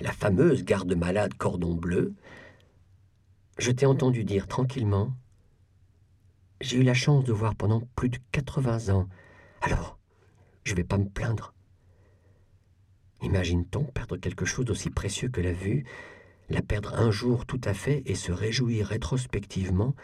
la 0.00 0.12
fameuse 0.12 0.64
garde-malade 0.64 1.34
cordon 1.34 1.74
bleu, 1.74 2.14
je 3.58 3.70
t'ai 3.72 3.86
entendu 3.86 4.24
dire 4.24 4.46
tranquillement 4.46 5.12
J'ai 6.60 6.78
eu 6.78 6.82
la 6.82 6.94
chance 6.94 7.24
de 7.24 7.32
voir 7.32 7.54
pendant 7.54 7.82
plus 7.96 8.08
de 8.08 8.18
80 8.32 8.94
ans, 8.94 9.08
alors 9.60 9.98
je 10.64 10.72
ne 10.72 10.76
vais 10.76 10.84
pas 10.84 10.98
me 10.98 11.08
plaindre. 11.08 11.54
Imagine-t-on 13.22 13.84
perdre 13.84 14.16
quelque 14.16 14.44
chose 14.44 14.64
d'aussi 14.64 14.90
précieux 14.90 15.28
que 15.28 15.40
la 15.40 15.52
vue, 15.52 15.84
la 16.50 16.62
perdre 16.62 16.94
un 16.94 17.10
jour 17.10 17.46
tout 17.46 17.60
à 17.64 17.74
fait 17.74 18.02
et 18.06 18.14
se 18.14 18.30
réjouir 18.30 18.86
rétrospectivement 18.86 19.94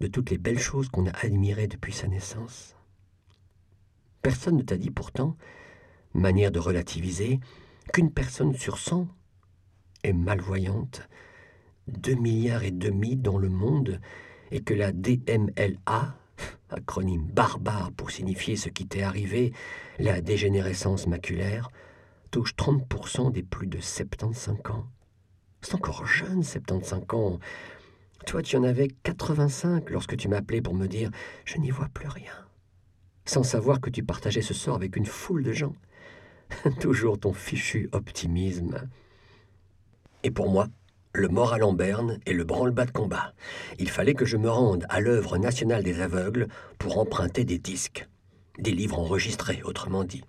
de 0.00 0.06
toutes 0.08 0.30
les 0.30 0.38
belles 0.38 0.58
choses 0.58 0.88
qu'on 0.88 1.06
a 1.06 1.16
admirées 1.24 1.68
depuis 1.68 1.92
sa 1.92 2.08
naissance? 2.08 2.74
Personne 4.22 4.56
ne 4.56 4.62
t'a 4.62 4.76
dit 4.76 4.90
pourtant, 4.90 5.36
manière 6.14 6.50
de 6.50 6.58
relativiser, 6.58 7.38
qu'une 7.92 8.10
personne 8.10 8.54
sur 8.54 8.78
cent 8.78 9.06
est 10.04 10.12
malvoyante, 10.12 11.08
deux 11.86 12.14
milliards 12.14 12.64
et 12.64 12.70
demi 12.70 13.16
dans 13.16 13.38
le 13.38 13.48
monde, 13.48 14.00
et 14.50 14.60
que 14.60 14.74
la 14.74 14.92
DMLA, 14.92 16.16
acronyme 16.70 17.26
barbare 17.26 17.92
pour 17.92 18.10
signifier 18.10 18.56
ce 18.56 18.68
qui 18.68 18.86
t'est 18.86 19.02
arrivé, 19.02 19.52
la 19.98 20.20
dégénérescence 20.20 21.06
maculaire, 21.06 21.70
touche 22.30 22.54
30% 22.54 23.32
des 23.32 23.42
plus 23.42 23.66
de 23.66 23.80
75 23.80 24.70
ans. 24.70 24.86
C'est 25.60 25.74
encore 25.74 26.06
jeune, 26.06 26.42
75 26.42 27.04
ans. 27.12 27.38
Toi, 28.26 28.42
tu 28.42 28.56
en 28.56 28.62
avais 28.62 28.88
85 29.02 29.90
lorsque 29.90 30.16
tu 30.16 30.28
m'appelais 30.28 30.60
pour 30.60 30.74
me 30.74 30.86
dire 30.86 31.10
Je 31.44 31.58
n'y 31.58 31.70
vois 31.70 31.88
plus 31.88 32.08
rien. 32.08 32.32
Sans 33.24 33.42
savoir 33.42 33.80
que 33.80 33.90
tu 33.90 34.02
partageais 34.02 34.42
ce 34.42 34.54
sort 34.54 34.76
avec 34.76 34.96
une 34.96 35.06
foule 35.06 35.42
de 35.42 35.52
gens. 35.52 35.74
Toujours 36.80 37.18
ton 37.18 37.32
fichu 37.32 37.88
optimisme. 37.92 38.88
Et 40.22 40.30
pour 40.30 40.50
moi, 40.50 40.68
le 41.12 41.28
moral 41.28 41.62
en 41.62 41.72
berne 41.72 42.18
et 42.26 42.32
le 42.32 42.44
branle-bas 42.44 42.86
de 42.86 42.90
combat. 42.90 43.32
Il 43.78 43.90
fallait 43.90 44.14
que 44.14 44.24
je 44.24 44.36
me 44.36 44.48
rende 44.48 44.86
à 44.88 45.00
l'œuvre 45.00 45.38
nationale 45.38 45.82
des 45.82 46.00
aveugles 46.00 46.48
pour 46.78 46.98
emprunter 46.98 47.44
des 47.44 47.58
disques, 47.58 48.08
des 48.58 48.72
livres 48.72 48.98
enregistrés, 48.98 49.62
autrement 49.64 50.04
dit. 50.04 50.24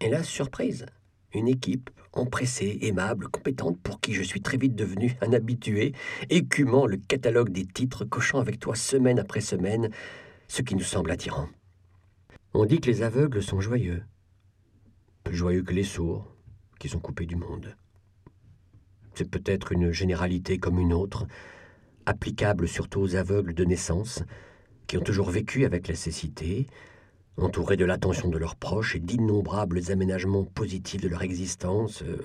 Et 0.00 0.08
là, 0.08 0.22
surprise, 0.22 0.86
une 1.34 1.48
équipe 1.48 1.90
empressée, 2.12 2.78
aimable, 2.82 3.28
compétente, 3.28 3.78
pour 3.82 4.00
qui 4.00 4.12
je 4.14 4.22
suis 4.22 4.42
très 4.42 4.56
vite 4.56 4.74
devenu 4.74 5.16
un 5.20 5.32
habitué, 5.32 5.92
écumant 6.30 6.86
le 6.86 6.96
catalogue 6.96 7.50
des 7.50 7.66
titres, 7.66 8.04
cochant 8.04 8.40
avec 8.40 8.58
toi 8.58 8.74
semaine 8.74 9.18
après 9.18 9.40
semaine 9.40 9.90
ce 10.48 10.62
qui 10.62 10.74
nous 10.74 10.82
semble 10.82 11.10
attirant. 11.10 11.48
On 12.54 12.66
dit 12.66 12.80
que 12.80 12.90
les 12.90 13.02
aveugles 13.02 13.42
sont 13.42 13.60
joyeux, 13.60 14.02
plus 15.24 15.36
joyeux 15.36 15.62
que 15.62 15.72
les 15.72 15.84
sourds, 15.84 16.34
qui 16.78 16.88
sont 16.88 16.98
coupés 16.98 17.26
du 17.26 17.36
monde. 17.36 17.74
C'est 19.14 19.30
peut-être 19.30 19.72
une 19.72 19.92
généralité 19.92 20.58
comme 20.58 20.78
une 20.78 20.92
autre, 20.92 21.26
applicable 22.06 22.68
surtout 22.68 23.00
aux 23.00 23.16
aveugles 23.16 23.54
de 23.54 23.64
naissance, 23.64 24.22
qui 24.86 24.96
ont 24.96 25.02
toujours 25.02 25.30
vécu 25.30 25.64
avec 25.64 25.88
la 25.88 25.94
cécité, 25.94 26.66
entourés 27.36 27.76
de 27.76 27.84
l'attention 27.84 28.28
de 28.28 28.38
leurs 28.38 28.56
proches 28.56 28.96
et 28.96 29.00
d'innombrables 29.00 29.90
aménagements 29.90 30.44
positifs 30.44 31.00
de 31.00 31.08
leur 31.08 31.22
existence, 31.22 32.02
euh, 32.02 32.18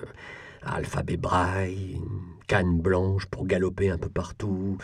alphabet 0.62 1.16
braille, 1.16 2.00
canne 2.46 2.80
blanche 2.80 3.26
pour 3.26 3.46
galoper 3.46 3.90
un 3.90 3.98
peu 3.98 4.08
partout, 4.08 4.78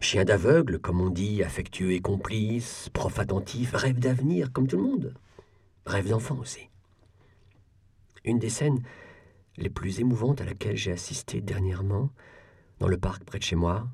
chien 0.00 0.24
d'aveugle, 0.24 0.78
comme 0.78 1.00
on 1.00 1.10
dit, 1.10 1.42
affectueux 1.42 1.92
et 1.92 2.00
complice, 2.00 2.88
prof 2.92 3.18
attentif, 3.18 3.74
rêve 3.74 3.98
d'avenir, 3.98 4.52
comme 4.52 4.66
tout 4.66 4.76
le 4.76 4.82
monde, 4.82 5.14
rêve 5.86 6.08
d'enfant 6.08 6.38
aussi. 6.38 6.68
Une 8.24 8.38
des 8.38 8.50
scènes 8.50 8.82
les 9.60 9.70
plus 9.70 10.00
émouvantes 10.00 10.40
à 10.40 10.44
laquelle 10.44 10.76
j'ai 10.76 10.92
assisté 10.92 11.40
dernièrement, 11.40 12.10
dans 12.78 12.88
le 12.88 12.98
parc 12.98 13.24
près 13.24 13.38
de 13.38 13.44
chez 13.44 13.56
moi, 13.56 13.88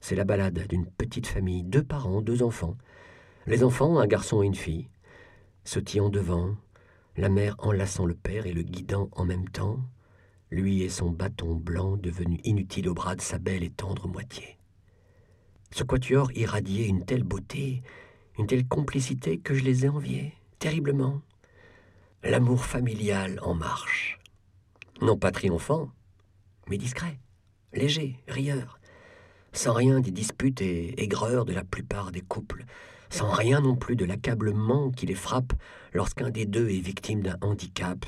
c'est 0.00 0.16
la 0.16 0.24
balade 0.24 0.66
d'une 0.68 0.86
petite 0.86 1.26
famille, 1.26 1.62
deux 1.62 1.82
parents, 1.82 2.22
deux 2.22 2.42
enfants. 2.42 2.76
Les 3.46 3.64
enfants, 3.64 3.98
un 3.98 4.06
garçon 4.06 4.42
et 4.42 4.46
une 4.46 4.54
fille, 4.54 4.88
sautillant 5.64 6.08
devant, 6.08 6.56
la 7.16 7.28
mère 7.28 7.56
enlaçant 7.58 8.06
le 8.06 8.14
père 8.14 8.46
et 8.46 8.52
le 8.52 8.62
guidant 8.62 9.08
en 9.12 9.24
même 9.24 9.48
temps, 9.48 9.80
lui 10.50 10.82
et 10.82 10.88
son 10.88 11.10
bâton 11.10 11.54
blanc 11.54 11.96
devenu 11.96 12.38
inutile 12.44 12.88
au 12.88 12.94
bras 12.94 13.16
de 13.16 13.20
sa 13.20 13.38
belle 13.38 13.62
et 13.62 13.70
tendre 13.70 14.08
moitié. 14.08 14.58
Ce 15.70 15.84
quatuor 15.84 16.30
irradiait 16.32 16.88
une 16.88 17.04
telle 17.04 17.24
beauté, 17.24 17.82
une 18.38 18.46
telle 18.46 18.66
complicité 18.66 19.38
que 19.38 19.54
je 19.54 19.64
les 19.64 19.86
ai 19.86 19.88
enviés, 19.88 20.34
terriblement. 20.58 21.22
L'amour 22.22 22.64
familial 22.64 23.38
en 23.42 23.54
marche 23.54 24.18
non 25.02 25.16
pas 25.16 25.32
triomphant, 25.32 25.90
mais 26.70 26.78
discret, 26.78 27.18
léger, 27.72 28.20
rieur, 28.28 28.78
sans 29.52 29.72
rien 29.72 30.00
des 30.00 30.12
disputes 30.12 30.62
et 30.62 31.02
aigreurs 31.02 31.44
de 31.44 31.52
la 31.52 31.64
plupart 31.64 32.12
des 32.12 32.20
couples, 32.20 32.64
sans 33.10 33.30
rien 33.30 33.60
non 33.60 33.74
plus 33.74 33.96
de 33.96 34.04
l'accablement 34.04 34.90
qui 34.90 35.06
les 35.06 35.16
frappe 35.16 35.52
lorsqu'un 35.92 36.30
des 36.30 36.46
deux 36.46 36.70
est 36.70 36.80
victime 36.80 37.20
d'un 37.20 37.36
handicap, 37.42 38.06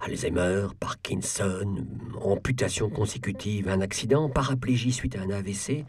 Alzheimer, 0.00 0.68
Parkinson, 0.78 1.86
amputation 2.20 2.90
consécutive, 2.90 3.68
un 3.68 3.80
accident, 3.80 4.28
paraplégie 4.28 4.92
suite 4.92 5.16
à 5.16 5.22
un 5.22 5.30
AVC, 5.30 5.86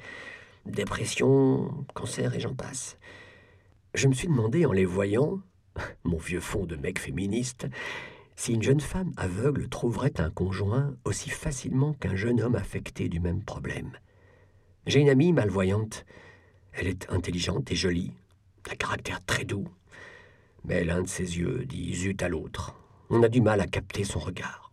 dépression, 0.66 1.86
cancer 1.94 2.34
et 2.34 2.40
j'en 2.40 2.56
passe. 2.56 2.98
Je 3.94 4.08
me 4.08 4.14
suis 4.14 4.28
demandé 4.28 4.66
en 4.66 4.72
les 4.72 4.86
voyant, 4.86 5.42
mon 6.06 6.18
vieux 6.18 6.40
fond 6.40 6.66
de 6.66 6.78
mec 6.78 6.98
féministe, 6.98 7.68
si 8.40 8.54
une 8.54 8.64
jeune 8.64 8.80
femme 8.80 9.12
aveugle 9.18 9.68
trouverait 9.68 10.22
un 10.22 10.30
conjoint 10.30 10.96
aussi 11.04 11.30
facilement 11.30 11.94
qu'un 11.96 12.16
jeune 12.16 12.40
homme 12.40 12.56
affecté 12.56 13.10
du 13.10 13.20
même 13.20 13.44
problème. 13.44 13.92
J'ai 14.88 15.02
une 15.02 15.10
amie 15.10 15.34
malvoyante. 15.34 16.06
Elle 16.72 16.88
est 16.88 17.12
intelligente 17.12 17.70
et 17.70 17.76
jolie, 17.76 18.14
un 18.72 18.76
caractère 18.76 19.26
très 19.26 19.44
doux. 19.44 19.68
Mais 20.64 20.86
l'un 20.86 21.02
de 21.02 21.08
ses 21.10 21.38
yeux 21.38 21.66
dit 21.66 21.94
zut 21.94 22.24
à 22.24 22.30
l'autre. 22.30 22.76
On 23.10 23.24
a 23.24 23.28
du 23.28 23.42
mal 23.42 23.60
à 23.60 23.68
capter 23.68 24.06
son 24.06 24.20
regard. 24.20 24.72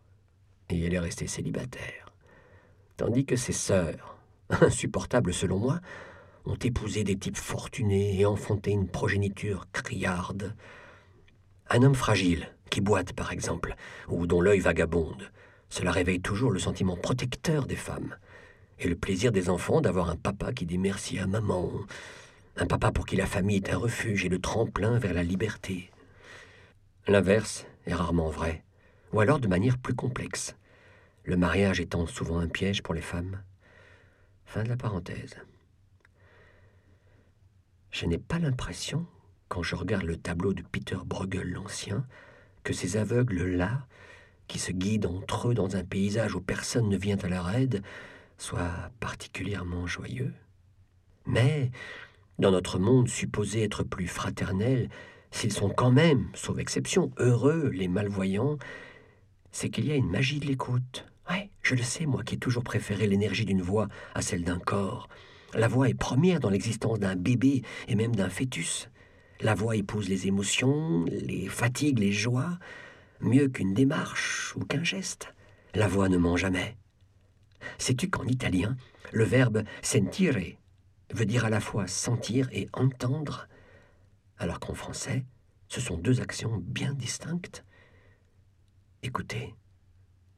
Et 0.70 0.84
elle 0.84 0.94
est 0.94 1.00
restée 1.00 1.26
célibataire. 1.26 2.14
Tandis 2.96 3.26
que 3.26 3.34
ses 3.34 3.52
sœurs, 3.52 4.16
insupportables 4.48 5.34
selon 5.34 5.58
moi, 5.58 5.80
ont 6.44 6.54
épousé 6.54 7.02
des 7.02 7.18
types 7.18 7.36
fortunés 7.36 8.20
et 8.20 8.26
enfanté 8.26 8.70
une 8.70 8.86
progéniture 8.86 9.66
criarde. 9.72 10.54
Un 11.68 11.82
homme 11.82 11.96
fragile, 11.96 12.55
qui 12.70 12.80
boite 12.80 13.12
par 13.12 13.32
exemple, 13.32 13.74
ou 14.08 14.26
dont 14.26 14.40
l'œil 14.40 14.60
vagabonde. 14.60 15.30
Cela 15.68 15.90
réveille 15.90 16.20
toujours 16.20 16.50
le 16.50 16.58
sentiment 16.58 16.96
protecteur 16.96 17.66
des 17.66 17.76
femmes, 17.76 18.16
et 18.78 18.88
le 18.88 18.96
plaisir 18.96 19.32
des 19.32 19.48
enfants 19.48 19.80
d'avoir 19.80 20.10
un 20.10 20.16
papa 20.16 20.52
qui 20.52 20.66
dit 20.66 20.78
merci 20.78 21.18
à 21.18 21.26
maman, 21.26 21.70
un 22.56 22.66
papa 22.66 22.90
pour 22.90 23.06
qui 23.06 23.16
la 23.16 23.26
famille 23.26 23.56
est 23.56 23.72
un 23.72 23.78
refuge 23.78 24.24
et 24.24 24.28
le 24.28 24.38
tremplin 24.38 24.98
vers 24.98 25.14
la 25.14 25.22
liberté. 25.22 25.90
L'inverse 27.06 27.66
est 27.86 27.94
rarement 27.94 28.30
vrai, 28.30 28.64
ou 29.12 29.20
alors 29.20 29.40
de 29.40 29.48
manière 29.48 29.78
plus 29.78 29.94
complexe, 29.94 30.56
le 31.24 31.36
mariage 31.36 31.80
étant 31.80 32.06
souvent 32.06 32.38
un 32.38 32.48
piège 32.48 32.82
pour 32.82 32.94
les 32.94 33.02
femmes. 33.02 33.42
Fin 34.44 34.62
de 34.62 34.68
la 34.68 34.76
parenthèse. 34.76 35.36
Je 37.90 38.06
n'ai 38.06 38.18
pas 38.18 38.38
l'impression, 38.38 39.06
quand 39.48 39.62
je 39.62 39.74
regarde 39.74 40.04
le 40.04 40.16
tableau 40.16 40.54
de 40.54 40.62
Peter 40.62 40.98
Bruegel 41.04 41.50
l'Ancien, 41.50 42.06
que 42.66 42.72
ces 42.72 42.96
aveugles-là 42.96 43.86
qui 44.48 44.58
se 44.58 44.72
guident 44.72 45.06
entre 45.06 45.50
eux 45.50 45.54
dans 45.54 45.76
un 45.76 45.84
paysage 45.84 46.34
où 46.34 46.40
personne 46.40 46.88
ne 46.88 46.96
vient 46.96 47.16
à 47.18 47.28
leur 47.28 47.48
aide, 47.54 47.80
soit 48.38 48.90
particulièrement 48.98 49.86
joyeux. 49.86 50.34
Mais, 51.26 51.70
dans 52.40 52.50
notre 52.50 52.80
monde 52.80 53.08
supposé 53.08 53.62
être 53.62 53.84
plus 53.84 54.08
fraternel, 54.08 54.88
s'ils 55.30 55.52
sont 55.52 55.68
quand 55.68 55.92
même, 55.92 56.26
sauf 56.34 56.58
exception, 56.58 57.12
heureux, 57.18 57.70
les 57.72 57.86
malvoyants, 57.86 58.58
c'est 59.52 59.70
qu'il 59.70 59.86
y 59.86 59.92
a 59.92 59.96
une 59.96 60.10
magie 60.10 60.40
de 60.40 60.46
l'écoute. 60.46 61.06
Ouais, 61.30 61.50
je 61.62 61.76
le 61.76 61.84
sais, 61.84 62.04
moi 62.04 62.24
qui 62.24 62.34
ai 62.34 62.38
toujours 62.38 62.64
préféré 62.64 63.06
l'énergie 63.06 63.44
d'une 63.44 63.62
voix 63.62 63.86
à 64.16 64.22
celle 64.22 64.42
d'un 64.42 64.58
corps. 64.58 65.08
La 65.54 65.68
voix 65.68 65.88
est 65.88 65.94
première 65.94 66.40
dans 66.40 66.50
l'existence 66.50 66.98
d'un 66.98 67.14
bébé 67.14 67.62
et 67.86 67.94
même 67.94 68.16
d'un 68.16 68.28
fœtus. 68.28 68.90
La 69.40 69.54
voix 69.54 69.76
épouse 69.76 70.08
les 70.08 70.26
émotions, 70.26 71.04
les 71.04 71.46
fatigues, 71.48 71.98
les 71.98 72.12
joies, 72.12 72.58
mieux 73.20 73.48
qu'une 73.48 73.74
démarche 73.74 74.54
ou 74.56 74.64
qu'un 74.64 74.82
geste. 74.82 75.34
La 75.74 75.88
voix 75.88 76.08
ne 76.08 76.16
ment 76.16 76.36
jamais. 76.36 76.76
Sais-tu 77.78 78.08
qu'en 78.08 78.26
italien, 78.26 78.76
le 79.12 79.24
verbe 79.24 79.62
sentire 79.82 80.38
veut 81.12 81.26
dire 81.26 81.44
à 81.44 81.50
la 81.50 81.60
fois 81.60 81.86
sentir 81.86 82.48
et 82.52 82.68
entendre, 82.72 83.46
alors 84.38 84.58
qu'en 84.58 84.74
français, 84.74 85.24
ce 85.68 85.80
sont 85.80 85.98
deux 85.98 86.20
actions 86.20 86.56
bien 86.58 86.94
distinctes? 86.94 87.64
Écouter, 89.02 89.54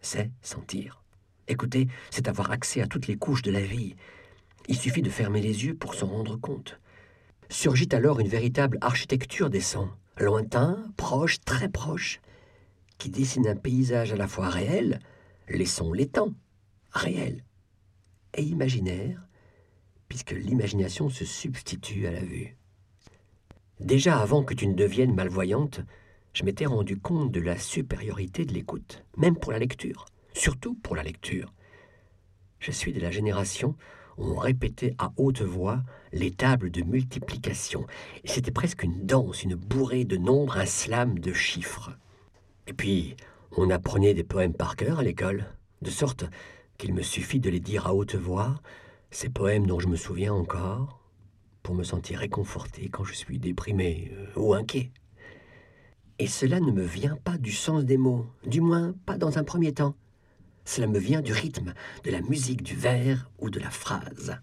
c'est 0.01 0.31
sentir. 0.43 1.03
Écouter, 1.47 1.89
c'est 2.11 2.29
avoir 2.29 2.51
accès 2.51 2.83
à 2.83 2.87
toutes 2.87 3.07
les 3.07 3.17
couches 3.17 3.43
de 3.43 3.53
la 3.53 3.63
vie. 3.63 3.95
Il 4.67 4.77
suffit 4.77 5.03
de 5.03 5.11
fermer 5.11 5.41
les 5.41 5.65
yeux 5.65 5.75
pour 5.75 5.95
s'en 5.95 6.09
rendre 6.09 6.37
compte. 6.37 6.81
Surgit 7.51 7.89
alors 7.93 8.21
une 8.21 8.29
véritable 8.29 8.79
architecture 8.83 9.49
des 9.49 9.61
sons, 9.61 9.89
lointain, 10.19 10.93
proche, 10.97 11.41
très 11.41 11.69
proche, 11.69 12.21
qui 12.99 13.09
dessine 13.09 13.49
un 13.49 13.57
paysage 13.57 14.13
à 14.13 14.17
la 14.17 14.29
fois 14.29 14.51
réel, 14.51 15.01
les 15.49 15.65
sons 15.65 15.93
l'étant, 15.93 16.35
réel, 16.91 17.43
et 18.35 18.43
imaginaire, 18.43 19.27
puisque 20.09 20.33
l'imagination 20.33 21.09
se 21.09 21.25
substitue 21.25 22.07
à 22.07 22.13
la 22.13 22.21
vue. 22.21 22.57
Déjà 23.81 24.19
avant 24.19 24.45
que 24.45 24.55
tu 24.55 24.67
ne 24.67 24.75
deviennes 24.75 25.15
malvoyante, 25.15 25.81
je 26.35 26.45
m'étais 26.45 26.67
rendu 26.67 26.99
compte 26.99 27.33
de 27.33 27.41
la 27.41 27.57
supériorité 27.57 28.45
de 28.45 28.53
l'écoute, 28.53 29.05
même 29.17 29.37
pour 29.37 29.53
la 29.53 29.59
lecture, 29.59 30.05
surtout 30.35 30.75
pour 30.75 30.97
la 30.97 31.03
lecture. 31.03 31.55
Je 32.61 32.73
suis 32.73 32.93
de 32.93 33.01
la 33.01 33.11
génération 33.11 33.75
on 34.19 34.37
répétait 34.37 34.95
à 34.99 35.13
haute 35.17 35.43
voix 35.43 35.83
les 36.13 36.31
tables 36.31 36.71
de 36.71 36.83
multiplication, 36.83 37.87
c'était 38.25 38.51
presque 38.51 38.83
une 38.83 39.07
danse, 39.07 39.43
une 39.43 39.55
bourrée 39.55 40.05
de 40.05 40.17
nombres, 40.17 40.59
un 40.59 40.67
slam 40.67 41.19
de 41.19 41.33
chiffres. 41.33 41.93
Et 42.67 42.73
puis, 42.73 43.17
on 43.57 43.71
apprenait 43.71 44.15
des 44.15 44.25
poèmes 44.25 44.55
par 44.55 44.77
cœur 44.77 44.99
à 44.99 45.03
l'école, 45.03 45.47
de 45.83 45.91
sorte 45.91 46.25
qu'il 46.77 46.95
me 46.95 47.03
suffit 47.03 47.41
de 47.41 47.51
les 47.51 47.61
dire 47.61 47.87
à 47.87 47.95
haute 47.95 48.15
voix, 48.15 48.61
ces 49.11 49.29
poèmes 49.29 49.67
dont 49.67 49.81
je 49.81 49.89
me 49.89 49.97
souviens 49.97 50.35
encore, 50.35 51.01
pour 51.63 51.75
me 51.75 51.85
sentir 51.85 52.19
réconforté 52.19 52.89
quand 52.89 53.05
je 53.05 53.15
suis 53.15 53.39
déprimé 53.39 54.13
euh, 54.15 54.41
ou 54.41 54.55
inquiet. 54.55 54.91
Et 56.19 56.27
cela 56.27 56.61
ne 56.61 56.73
me 56.73 56.83
vient 56.83 57.17
pas 57.17 57.39
du 57.39 57.53
sens 57.53 57.85
des 57.85 57.97
mots, 57.97 58.27
du 58.47 58.61
moins 58.61 58.95
pas 59.07 59.19
dans 59.19 59.39
un 59.39 59.45
premier 59.45 59.73
temps. 59.73 59.95
Cela 60.69 60.87
me 60.87 60.99
vient 60.99 61.23
du 61.23 61.33
rythme, 61.33 61.73
de 62.05 62.11
la 62.11 62.21
musique 62.21 62.63
du 62.63 62.77
vers 62.77 63.31
ou 63.39 63.49
de 63.49 63.59
la 63.59 63.71
phrase. 63.71 64.37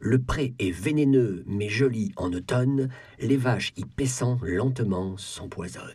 Le 0.00 0.20
pré 0.20 0.56
est 0.58 0.72
vénéneux 0.72 1.44
mais 1.46 1.68
joli 1.68 2.10
en 2.16 2.32
automne, 2.32 2.88
les 3.20 3.36
vaches 3.36 3.72
y 3.76 3.84
paissant 3.84 4.40
lentement 4.42 5.16
s'empoisonnent 5.16 5.94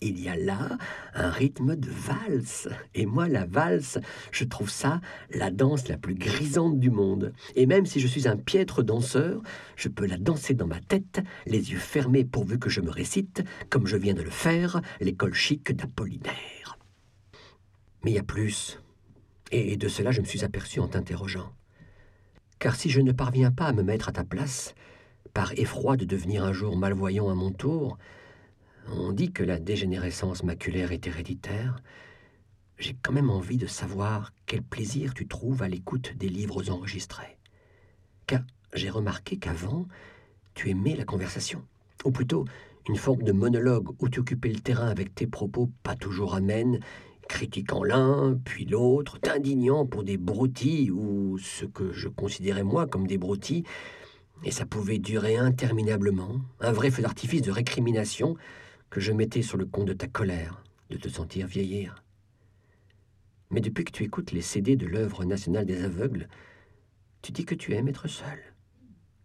il 0.00 0.20
y 0.20 0.28
a 0.28 0.36
là 0.36 0.78
un 1.12 1.28
rythme 1.28 1.74
de 1.74 1.90
valse. 1.90 2.68
Et 2.94 3.04
moi, 3.04 3.26
la 3.26 3.46
valse, 3.46 3.98
je 4.30 4.44
trouve 4.44 4.70
ça 4.70 5.00
la 5.34 5.50
danse 5.50 5.88
la 5.88 5.96
plus 5.96 6.14
grisante 6.14 6.78
du 6.78 6.90
monde. 6.90 7.32
Et 7.56 7.66
même 7.66 7.84
si 7.84 7.98
je 7.98 8.06
suis 8.06 8.28
un 8.28 8.36
piètre 8.36 8.84
danseur, 8.84 9.42
je 9.74 9.88
peux 9.88 10.06
la 10.06 10.16
danser 10.16 10.54
dans 10.54 10.68
ma 10.68 10.80
tête, 10.80 11.20
les 11.46 11.72
yeux 11.72 11.78
fermés 11.78 12.24
pourvu 12.24 12.60
que 12.60 12.70
je 12.70 12.80
me 12.80 12.90
récite, 12.90 13.42
comme 13.70 13.88
je 13.88 13.96
viens 13.96 14.14
de 14.14 14.22
le 14.22 14.30
faire, 14.30 14.80
l'école 15.00 15.34
chic 15.34 15.72
d'Apollinaire. 15.72 16.57
Mais 18.02 18.12
il 18.12 18.14
y 18.14 18.18
a 18.18 18.22
plus. 18.22 18.80
Et 19.50 19.76
de 19.76 19.88
cela, 19.88 20.10
je 20.10 20.20
me 20.20 20.26
suis 20.26 20.44
aperçu 20.44 20.80
en 20.80 20.88
t'interrogeant. 20.88 21.52
Car 22.58 22.76
si 22.76 22.90
je 22.90 23.00
ne 23.00 23.12
parviens 23.12 23.50
pas 23.50 23.66
à 23.66 23.72
me 23.72 23.82
mettre 23.82 24.08
à 24.08 24.12
ta 24.12 24.24
place, 24.24 24.74
par 25.32 25.52
effroi 25.58 25.96
de 25.96 26.04
devenir 26.04 26.44
un 26.44 26.52
jour 26.52 26.76
malvoyant 26.76 27.28
à 27.28 27.34
mon 27.34 27.52
tour, 27.52 27.98
on 28.90 29.12
dit 29.12 29.32
que 29.32 29.44
la 29.44 29.58
dégénérescence 29.58 30.42
maculaire 30.42 30.92
est 30.92 31.06
héréditaire. 31.06 31.80
J'ai 32.78 32.96
quand 33.02 33.12
même 33.12 33.30
envie 33.30 33.56
de 33.56 33.66
savoir 33.66 34.32
quel 34.46 34.62
plaisir 34.62 35.14
tu 35.14 35.26
trouves 35.26 35.62
à 35.62 35.68
l'écoute 35.68 36.16
des 36.16 36.28
livres 36.28 36.70
enregistrés. 36.70 37.38
Car 38.26 38.42
j'ai 38.74 38.90
remarqué 38.90 39.36
qu'avant, 39.36 39.86
tu 40.54 40.70
aimais 40.70 40.96
la 40.96 41.04
conversation. 41.04 41.62
Ou 42.04 42.10
plutôt, 42.10 42.44
une 42.88 42.96
forme 42.96 43.22
de 43.22 43.32
monologue 43.32 43.90
où 43.98 44.08
tu 44.08 44.20
occupais 44.20 44.52
le 44.52 44.60
terrain 44.60 44.88
avec 44.88 45.14
tes 45.14 45.26
propos 45.26 45.70
pas 45.82 45.94
toujours 45.94 46.34
amènes, 46.34 46.80
critiquant 47.28 47.84
l'un, 47.84 48.38
puis 48.44 48.64
l'autre, 48.64 49.18
t'indignant 49.20 49.86
pour 49.86 50.02
des 50.02 50.16
broutilles 50.16 50.90
ou 50.90 51.38
ce 51.38 51.64
que 51.64 51.92
je 51.92 52.08
considérais 52.08 52.64
moi 52.64 52.86
comme 52.86 53.06
des 53.06 53.18
broutilles, 53.18 53.64
et 54.44 54.50
ça 54.50 54.66
pouvait 54.66 54.98
durer 54.98 55.36
interminablement, 55.36 56.40
un 56.60 56.72
vrai 56.72 56.90
feu 56.90 57.02
d'artifice 57.02 57.42
de 57.42 57.50
récrimination 57.50 58.36
que 58.90 59.00
je 59.00 59.12
mettais 59.12 59.42
sur 59.42 59.58
le 59.58 59.66
compte 59.66 59.88
de 59.88 59.92
ta 59.92 60.06
colère 60.06 60.62
de 60.90 60.96
te 60.96 61.08
sentir 61.08 61.46
vieillir. 61.46 62.02
Mais 63.50 63.60
depuis 63.60 63.84
que 63.84 63.92
tu 63.92 64.04
écoutes 64.04 64.32
les 64.32 64.42
CD 64.42 64.76
de 64.76 64.86
l'œuvre 64.86 65.24
nationale 65.24 65.66
des 65.66 65.82
aveugles, 65.82 66.28
tu 67.22 67.32
dis 67.32 67.44
que 67.44 67.54
tu 67.54 67.74
aimes 67.74 67.88
être 67.88 68.08
seul, 68.08 68.38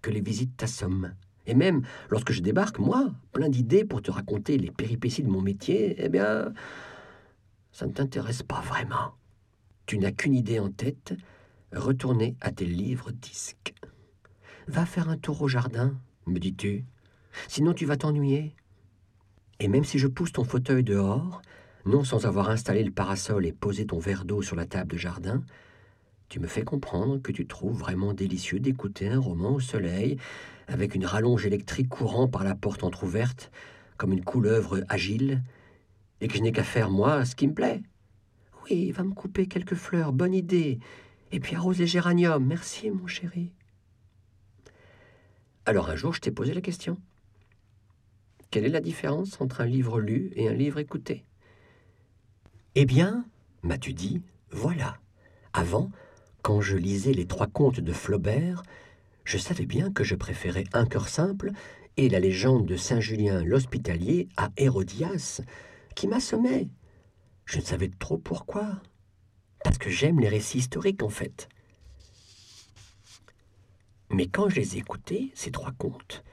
que 0.01 0.11
les 0.11 0.21
visites 0.21 0.55
t'assomment. 0.57 1.15
Et 1.45 1.55
même 1.55 1.83
lorsque 2.09 2.31
je 2.31 2.41
débarque, 2.41 2.79
moi, 2.79 3.13
plein 3.33 3.49
d'idées 3.49 3.85
pour 3.85 4.01
te 4.01 4.11
raconter 4.11 4.57
les 4.57 4.71
péripéties 4.71 5.23
de 5.23 5.29
mon 5.29 5.41
métier, 5.41 5.95
eh 5.97 6.09
bien, 6.09 6.53
ça 7.73 7.87
ne 7.87 7.91
t'intéresse 7.91 8.43
pas 8.43 8.61
vraiment. 8.61 9.15
Tu 9.85 9.97
n'as 9.97 10.11
qu'une 10.11 10.35
idée 10.35 10.59
en 10.59 10.69
tête, 10.69 11.13
retourner 11.73 12.35
à 12.39 12.51
tes 12.51 12.65
livres 12.65 13.11
disques. 13.11 13.73
Va 14.67 14.85
faire 14.85 15.09
un 15.09 15.17
tour 15.17 15.41
au 15.41 15.47
jardin, 15.47 15.97
me 16.25 16.39
dis-tu. 16.39 16.85
Sinon 17.49 17.73
tu 17.73 17.85
vas 17.85 17.97
t'ennuyer. 17.97 18.55
Et 19.59 19.67
même 19.67 19.83
si 19.83 19.99
je 19.99 20.07
pousse 20.07 20.31
ton 20.31 20.43
fauteuil 20.43 20.83
dehors, 20.83 21.41
non 21.85 22.03
sans 22.03 22.25
avoir 22.25 22.49
installé 22.49 22.83
le 22.83 22.91
parasol 22.91 23.45
et 23.45 23.51
posé 23.51 23.85
ton 23.85 23.99
verre 23.99 24.23
d'eau 24.23 24.41
sur 24.41 24.55
la 24.55 24.65
table 24.65 24.91
de 24.91 24.97
jardin, 24.97 25.43
tu 26.29 26.39
me 26.39 26.47
fais 26.47 26.63
comprendre 26.63 27.21
que 27.21 27.31
tu 27.31 27.45
trouves 27.45 27.77
vraiment 27.77 28.13
délicieux 28.13 28.59
d'écouter 28.59 29.09
un 29.09 29.19
roman 29.19 29.53
au 29.53 29.59
soleil, 29.59 30.17
avec 30.67 30.95
une 30.95 31.05
rallonge 31.05 31.45
électrique 31.45 31.89
courant 31.89 32.27
par 32.27 32.43
la 32.43 32.55
porte 32.55 32.83
entr'ouverte, 32.83 33.51
comme 33.97 34.13
une 34.13 34.23
couleuvre 34.23 34.81
agile, 34.89 35.43
et 36.23 36.27
que 36.29 36.37
je 36.37 36.41
n'ai 36.41 36.53
qu'à 36.53 36.63
faire, 36.63 36.89
moi, 36.89 37.25
ce 37.25 37.35
qui 37.35 37.47
me 37.47 37.53
plaît. 37.53 37.83
Oui, 38.63 38.91
va 38.91 39.03
me 39.03 39.13
couper 39.13 39.45
quelques 39.45 39.75
fleurs, 39.75 40.13
bonne 40.13 40.33
idée, 40.33 40.79
et 41.33 41.41
puis 41.41 41.53
arrose 41.55 41.79
les 41.79 41.87
géraniums, 41.87 42.45
merci, 42.45 42.89
mon 42.89 43.07
chéri. 43.07 43.51
Alors 45.65 45.89
un 45.89 45.97
jour, 45.97 46.13
je 46.13 46.21
t'ai 46.21 46.31
posé 46.31 46.53
la 46.53 46.61
question. 46.61 46.97
Quelle 48.51 48.63
est 48.63 48.69
la 48.69 48.79
différence 48.79 49.41
entre 49.41 49.59
un 49.59 49.65
livre 49.65 49.99
lu 49.99 50.31
et 50.35 50.47
un 50.47 50.53
livre 50.53 50.79
écouté? 50.79 51.25
Eh 52.75 52.85
bien, 52.85 53.25
m'as-tu 53.61 53.93
dit, 53.93 54.21
voilà. 54.49 54.97
Avant, 55.51 55.91
quand 56.41 56.61
je 56.61 56.77
lisais 56.77 57.11
les 57.13 57.25
trois 57.25 57.47
contes 57.47 57.81
de 57.81 57.91
Flaubert, 57.91 58.63
je 59.25 59.37
savais 59.37 59.65
bien 59.65 59.91
que 59.91 60.05
je 60.05 60.15
préférais 60.15 60.63
Un 60.71 60.85
cœur 60.85 61.09
simple 61.09 61.51
et 61.97 62.07
la 62.07 62.21
légende 62.21 62.65
de 62.65 62.77
Saint 62.77 63.01
Julien 63.01 63.43
l'Hospitalier 63.43 64.29
à 64.37 64.51
Hérodias, 64.55 65.41
qui 65.95 66.07
m'assommait. 66.07 66.69
Je 67.45 67.57
ne 67.57 67.63
savais 67.63 67.89
trop 67.99 68.17
pourquoi. 68.17 68.81
Parce 69.63 69.77
que 69.77 69.89
j'aime 69.89 70.19
les 70.19 70.29
récits 70.29 70.59
historiques, 70.59 71.03
en 71.03 71.09
fait. 71.09 71.49
Mais 74.09 74.27
quand 74.27 74.49
je 74.49 74.57
les 74.57 74.77
écoutais, 74.77 75.31
ces 75.33 75.51
trois 75.51 75.71
contes, 75.71 76.23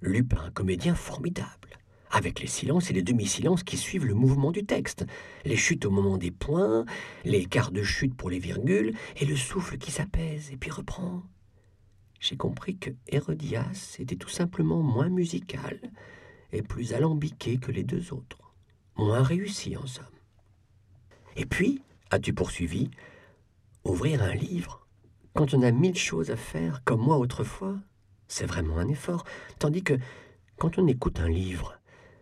lu 0.00 0.24
par 0.24 0.44
un 0.44 0.50
comédien 0.50 0.94
formidable, 0.94 1.78
avec 2.10 2.40
les 2.40 2.46
silences 2.46 2.90
et 2.90 2.94
les 2.94 3.02
demi-silences 3.02 3.62
qui 3.62 3.76
suivent 3.76 4.06
le 4.06 4.14
mouvement 4.14 4.50
du 4.50 4.64
texte, 4.64 5.04
les 5.44 5.56
chutes 5.56 5.84
au 5.84 5.90
moment 5.90 6.16
des 6.16 6.30
points, 6.30 6.86
les 7.24 7.44
quarts 7.44 7.70
de 7.70 7.82
chute 7.82 8.14
pour 8.14 8.30
les 8.30 8.38
virgules, 8.38 8.94
et 9.16 9.26
le 9.26 9.36
souffle 9.36 9.76
qui 9.78 9.90
s'apaise 9.90 10.50
et 10.52 10.56
puis 10.56 10.70
reprend. 10.70 11.22
J'ai 12.20 12.36
compris 12.36 12.76
que 12.78 12.90
Hérodias 13.08 13.96
était 13.98 14.16
tout 14.16 14.28
simplement 14.28 14.82
moins 14.82 15.08
musical 15.08 15.78
et 16.52 16.62
plus 16.62 16.94
alambiqué 16.94 17.58
que 17.58 17.70
les 17.70 17.84
deux 17.84 18.12
autres, 18.12 18.47
moins 18.98 19.22
réussi 19.22 19.76
en 19.76 19.86
somme. 19.86 20.04
Et 21.36 21.46
puis, 21.46 21.82
as-tu 22.10 22.34
poursuivi, 22.34 22.90
ouvrir 23.84 24.22
un 24.22 24.34
livre, 24.34 24.86
quand 25.34 25.54
on 25.54 25.62
a 25.62 25.70
mille 25.70 25.96
choses 25.96 26.30
à 26.30 26.36
faire, 26.36 26.82
comme 26.84 27.00
moi 27.00 27.16
autrefois, 27.18 27.76
c'est 28.26 28.46
vraiment 28.46 28.78
un 28.78 28.88
effort. 28.88 29.24
Tandis 29.58 29.82
que 29.82 29.94
quand 30.58 30.78
on 30.78 30.86
écoute 30.86 31.20
un 31.20 31.28
livre, 31.28 31.74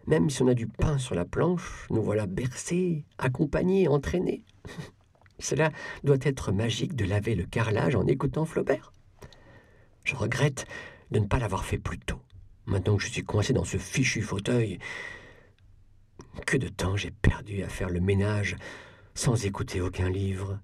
Même 0.07 0.31
si 0.31 0.41
on 0.43 0.47
a 0.47 0.55
du 0.55 0.69
pain 0.69 0.99
sur 0.99 1.17
la 1.17 1.25
planche, 1.25 1.89
nous 1.91 2.01
voilà 2.01 2.27
bercés, 2.27 3.05
accompagnés, 3.19 3.89
entraînés. 3.89 4.45
Cela 5.41 5.73
doit 6.05 6.19
être 6.21 6.53
magique 6.53 6.95
de 6.95 7.05
laver 7.05 7.35
le 7.35 7.45
carrelage 7.45 7.97
en 7.97 8.07
écoutant 8.07 8.45
Flaubert. 8.45 8.93
Je 10.05 10.15
regrette 10.15 10.67
de 11.11 11.19
ne 11.19 11.27
pas 11.27 11.41
l'avoir 11.41 11.65
fait 11.65 11.79
plus 11.79 11.99
tôt. 11.99 12.21
Maintenant 12.67 12.97
que 12.97 13.03
je 13.03 13.11
suis 13.11 13.25
coincé 13.25 13.53
dans 13.53 13.65
ce 13.65 13.79
fichu 13.79 14.23
fauteuil, 14.23 14.79
que 16.45 16.57
de 16.57 16.69
temps 16.69 16.97
j'ai 16.97 17.11
perdu 17.11 17.63
à 17.63 17.69
faire 17.69 17.91
le 17.91 18.01
ménage 18.01 18.57
sans 19.15 19.47
écouter 19.47 19.81
aucun 19.81 20.11
livre. 20.11 20.61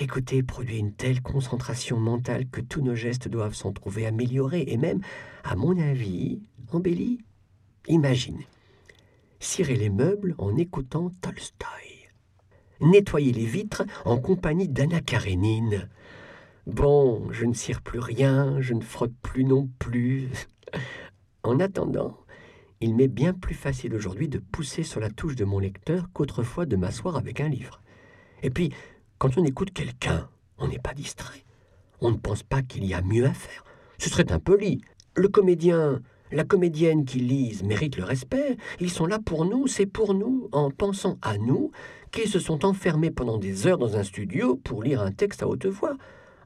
Écouter 0.00 0.42
produit 0.42 0.78
une 0.78 0.94
telle 0.94 1.22
concentration 1.22 1.98
mentale 1.98 2.48
que 2.48 2.60
tous 2.60 2.82
nos 2.82 2.94
gestes 2.94 3.28
doivent 3.28 3.54
s'en 3.54 3.72
trouver 3.72 4.06
améliorés 4.06 4.64
et 4.66 4.76
même, 4.76 5.00
à 5.44 5.54
mon 5.54 5.78
avis, 5.78 6.42
embellis. 6.72 7.18
Imagine, 7.88 8.40
cirer 9.40 9.76
les 9.76 9.90
meubles 9.90 10.34
en 10.38 10.56
écoutant 10.56 11.10
Tolstoï, 11.20 12.08
nettoyer 12.80 13.32
les 13.32 13.44
vitres 13.44 13.82
en 14.04 14.18
compagnie 14.18 14.68
d'Anna 14.68 15.00
Karénine. 15.00 15.88
Bon, 16.66 17.30
je 17.32 17.44
ne 17.44 17.54
cire 17.54 17.82
plus 17.82 17.98
rien, 17.98 18.60
je 18.60 18.74
ne 18.74 18.82
frotte 18.82 19.14
plus 19.20 19.44
non 19.44 19.68
plus. 19.78 20.28
En 21.42 21.58
attendant, 21.58 22.16
il 22.82 22.94
m'est 22.94 23.08
bien 23.08 23.32
plus 23.32 23.54
facile 23.54 23.94
aujourd'hui 23.94 24.28
de 24.28 24.38
pousser 24.38 24.82
sur 24.82 25.00
la 25.00 25.08
touche 25.08 25.36
de 25.36 25.44
mon 25.44 25.60
lecteur 25.60 26.08
qu'autrefois 26.12 26.66
de 26.66 26.76
m'asseoir 26.76 27.16
avec 27.16 27.40
un 27.40 27.48
livre. 27.48 27.80
Et 28.42 28.50
puis, 28.50 28.72
quand 29.18 29.38
on 29.38 29.44
écoute 29.44 29.72
quelqu'un, 29.72 30.28
on 30.58 30.66
n'est 30.66 30.80
pas 30.80 30.92
distrait. 30.92 31.44
On 32.00 32.10
ne 32.10 32.16
pense 32.16 32.42
pas 32.42 32.62
qu'il 32.62 32.84
y 32.84 32.92
a 32.92 33.00
mieux 33.00 33.24
à 33.24 33.32
faire. 33.32 33.64
Ce 33.98 34.10
serait 34.10 34.32
impoli. 34.32 34.82
Le 35.14 35.28
comédien, 35.28 36.00
la 36.32 36.42
comédienne 36.42 37.04
qui 37.04 37.20
lisent 37.20 37.62
méritent 37.62 37.96
le 37.96 38.04
respect. 38.04 38.56
Ils 38.80 38.90
sont 38.90 39.06
là 39.06 39.20
pour 39.24 39.44
nous, 39.44 39.68
c'est 39.68 39.86
pour 39.86 40.14
nous, 40.14 40.48
en 40.50 40.72
pensant 40.72 41.18
à 41.22 41.38
nous, 41.38 41.70
qu'ils 42.10 42.28
se 42.28 42.40
sont 42.40 42.64
enfermés 42.64 43.12
pendant 43.12 43.38
des 43.38 43.68
heures 43.68 43.78
dans 43.78 43.96
un 43.96 44.02
studio 44.02 44.56
pour 44.56 44.82
lire 44.82 45.02
un 45.02 45.12
texte 45.12 45.44
à 45.44 45.46
haute 45.46 45.66
voix, 45.66 45.96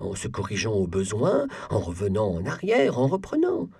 en 0.01 0.15
se 0.15 0.29
corrigeant 0.29 0.75
au 0.75 0.87
besoin, 0.87 1.47
en 1.71 1.79
revenant 1.79 2.29
en 2.29 2.45
arrière, 2.45 2.99
en 2.99 3.07
reprenant. 3.07 3.71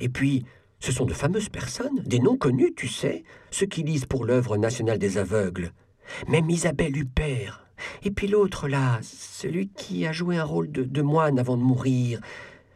Et 0.00 0.10
puis, 0.10 0.44
ce 0.84 0.92
sont 0.92 1.06
de 1.06 1.14
fameuses 1.14 1.48
personnes, 1.48 2.02
des 2.04 2.18
noms 2.18 2.36
connus, 2.36 2.74
tu 2.76 2.88
sais, 2.88 3.24
ceux 3.50 3.64
qui 3.64 3.82
lisent 3.82 4.04
pour 4.04 4.26
l'œuvre 4.26 4.58
nationale 4.58 4.98
des 4.98 5.16
aveugles. 5.16 5.72
Même 6.28 6.50
Isabelle 6.50 6.94
Huppert. 6.94 7.66
Et 8.02 8.10
puis 8.10 8.28
l'autre 8.28 8.68
là, 8.68 8.98
celui 9.00 9.68
qui 9.68 10.06
a 10.06 10.12
joué 10.12 10.36
un 10.36 10.44
rôle 10.44 10.70
de, 10.70 10.82
de 10.82 11.00
moine 11.00 11.38
avant 11.38 11.56
de 11.56 11.62
mourir. 11.62 12.20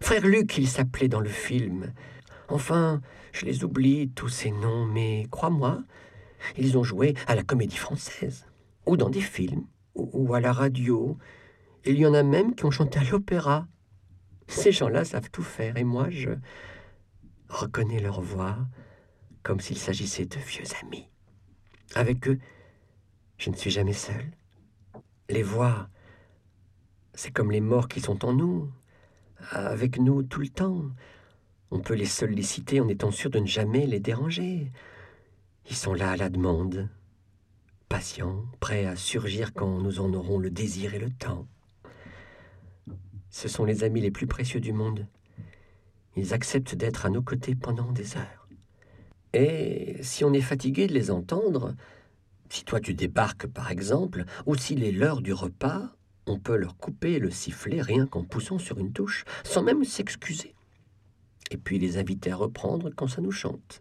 Frère 0.01 0.27
Luc, 0.27 0.57
il 0.57 0.67
s'appelait 0.69 1.09
dans 1.09 1.21
le 1.21 1.29
film. 1.29 1.93
Enfin, 2.49 3.03
je 3.33 3.45
les 3.45 3.63
oublie, 3.63 4.09
tous 4.09 4.31
ces 4.31 4.53
noms, 4.53 4.87
mais 4.87 5.27
crois-moi, 5.31 5.83
ils 6.57 6.79
ont 6.79 6.85
joué 6.85 7.13
à 7.27 7.35
la 7.35 7.43
comédie 7.43 7.77
française, 7.77 8.47
ou 8.87 8.97
dans 8.97 9.11
des 9.11 9.21
films, 9.21 9.67
ou, 9.95 10.09
ou 10.15 10.35
à 10.35 10.41
la 10.41 10.55
radio. 10.55 11.19
Il 11.85 11.99
y 11.99 12.07
en 12.07 12.15
a 12.15 12.23
même 12.23 12.55
qui 12.55 12.65
ont 12.65 12.71
chanté 12.71 13.01
à 13.01 13.05
l'opéra. 13.05 13.67
Ces 14.47 14.73
gens-là 14.73 15.05
savent 15.05 15.29
tout 15.31 15.43
faire, 15.43 15.77
et 15.77 15.85
moi, 15.85 16.09
je, 16.09 16.31
reconnais 17.49 18.01
leur 18.01 18.21
voix 18.21 18.57
comme 19.43 19.61
s'il 19.61 19.79
s'agissait 19.79 20.27
de 20.27 20.39
vieux 20.39 20.65
amis. 20.83 21.09
Avec 21.95 22.29
eux, 22.29 22.39
je 23.39 23.51
ne 23.51 23.57
suis 23.57 23.71
jamais 23.71 23.93
seul. 23.93 24.25
Les 25.31 25.43
voix, 25.43 25.89
c'est 27.15 27.31
comme 27.31 27.51
les 27.51 27.61
morts 27.61 27.89
qui 27.89 28.01
sont 28.01 28.25
en 28.25 28.33
nous, 28.33 28.71
avec 29.51 29.99
nous 29.99 30.23
tout 30.23 30.41
le 30.41 30.49
temps. 30.49 30.85
On 31.71 31.81
peut 31.81 31.95
les 31.95 32.07
solliciter 32.07 32.81
en 32.81 32.89
étant 32.89 33.11
sûr 33.11 33.31
de 33.31 33.39
ne 33.39 33.47
jamais 33.47 33.87
les 33.87 34.01
déranger. 34.01 34.73
Ils 35.71 35.77
sont 35.77 35.95
là 35.95 36.11
à 36.13 36.17
la 36.17 36.31
demande, 36.31 36.89
patients, 37.89 38.45
prêts 38.61 38.87
à 38.87 38.97
surgir 38.97 39.53
quand 39.53 39.79
nous 39.79 40.01
en 40.01 40.13
aurons 40.15 40.39
le 40.39 40.51
désir 40.51 40.95
et 40.95 40.99
le 40.99 41.11
temps. 41.11 41.47
Ce 43.31 43.49
sont 43.49 43.65
les 43.65 43.85
amis 43.85 44.01
les 44.01 44.11
plus 44.11 44.27
précieux 44.27 44.61
du 44.61 44.73
monde. 44.73 45.07
Ils 46.19 46.35
acceptent 46.35 46.75
d'être 46.75 47.07
à 47.07 47.11
nos 47.11 47.23
côtés 47.23 47.55
pendant 47.55 47.93
des 47.93 48.17
heures. 48.17 48.49
Et 49.33 49.97
si 50.03 50.25
on 50.25 50.33
est 50.33 50.41
fatigué 50.41 50.89
de 50.89 50.93
les 50.93 51.13
entendre, 51.13 51.77
si 52.49 52.65
toi 52.65 52.81
tu 52.81 52.93
débarques 52.93 53.47
par 53.47 53.71
exemple, 53.71 54.25
ou 54.45 54.57
s'il 54.57 54.83
est 54.83 54.91
l'heure 54.91 55.23
du 55.23 55.33
repas, 55.33 55.95
on 56.27 56.41
peut 56.41 56.57
leur 56.57 56.77
couper 56.77 57.21
le 57.21 57.31
sifflet 57.31 57.81
rien 57.81 58.05
qu'en 58.05 58.25
poussant 58.25 58.59
sur 58.59 58.79
une 58.79 58.93
touche, 58.93 59.25
sans 59.45 59.63
même 59.63 59.85
s'excuser. 59.85 60.57
Et 61.53 61.57
puis 61.57 61.79
les 61.79 61.99
inviter 61.99 62.33
à 62.33 62.37
reprendre 62.37 62.91
quand 62.91 63.07
ça 63.07 63.21
nous 63.21 63.31
chante. 63.31 63.81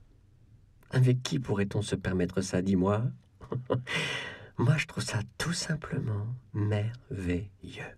Avec 0.91 1.23
qui 1.23 1.39
pourrait-on 1.39 1.81
se 1.81 1.95
permettre 1.95 2.41
ça, 2.41 2.61
dis-moi? 2.61 3.01
Moi, 4.59 4.77
je 4.77 4.85
trouve 4.85 5.03
ça 5.03 5.21
tout 5.39 5.53
simplement 5.53 6.27
merveilleux. 6.53 7.97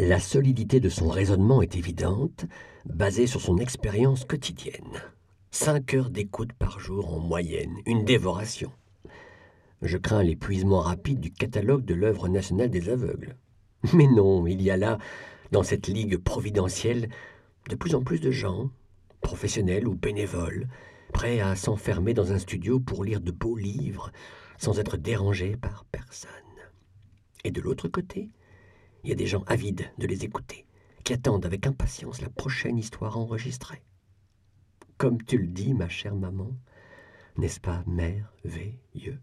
La 0.00 0.18
solidité 0.18 0.80
de 0.80 0.88
son 0.88 1.08
raisonnement 1.08 1.62
est 1.62 1.76
évidente, 1.76 2.46
basée 2.86 3.26
sur 3.26 3.40
son 3.40 3.58
expérience 3.58 4.24
quotidienne. 4.24 5.02
Cinq 5.50 5.94
heures 5.94 6.10
d'écoute 6.10 6.52
par 6.52 6.80
jour 6.80 7.14
en 7.14 7.18
moyenne, 7.18 7.76
une 7.86 8.04
dévoration. 8.04 8.70
Je 9.82 9.98
crains 9.98 10.22
l'épuisement 10.22 10.80
rapide 10.80 11.20
du 11.20 11.30
catalogue 11.30 11.84
de 11.84 11.94
l'œuvre 11.94 12.28
nationale 12.28 12.70
des 12.70 12.88
aveugles. 12.88 13.36
Mais 13.92 14.06
non, 14.06 14.46
il 14.46 14.62
y 14.62 14.70
a 14.70 14.76
là, 14.76 14.98
dans 15.52 15.62
cette 15.62 15.88
ligue 15.88 16.16
providentielle, 16.16 17.08
de 17.68 17.76
plus 17.76 17.94
en 17.94 18.02
plus 18.02 18.20
de 18.20 18.30
gens, 18.30 18.70
professionnels 19.20 19.86
ou 19.86 19.94
bénévoles, 19.94 20.68
prêts 21.12 21.40
à 21.40 21.54
s'enfermer 21.56 22.14
dans 22.14 22.32
un 22.32 22.38
studio 22.38 22.80
pour 22.80 23.04
lire 23.04 23.20
de 23.20 23.30
beaux 23.30 23.56
livres, 23.56 24.10
sans 24.58 24.78
être 24.78 24.96
dérangés 24.96 25.56
par 25.56 25.84
personne. 25.84 26.30
Et 27.44 27.50
de 27.50 27.60
l'autre 27.60 27.88
côté, 27.88 28.30
il 29.02 29.10
y 29.10 29.12
a 29.12 29.16
des 29.16 29.26
gens 29.26 29.44
avides 29.46 29.90
de 29.98 30.06
les 30.06 30.24
écouter, 30.24 30.63
qui 31.04 31.12
attendent 31.12 31.46
avec 31.46 31.66
impatience 31.66 32.20
la 32.20 32.30
prochaine 32.30 32.78
histoire 32.78 33.18
enregistrée. 33.18 33.82
Comme 34.98 35.22
tu 35.22 35.38
le 35.38 35.46
dis, 35.46 35.74
ma 35.74 35.88
chère 35.88 36.14
maman, 36.14 36.50
n'est-ce 37.36 37.60
pas 37.60 37.84
merveilleux? 37.86 39.20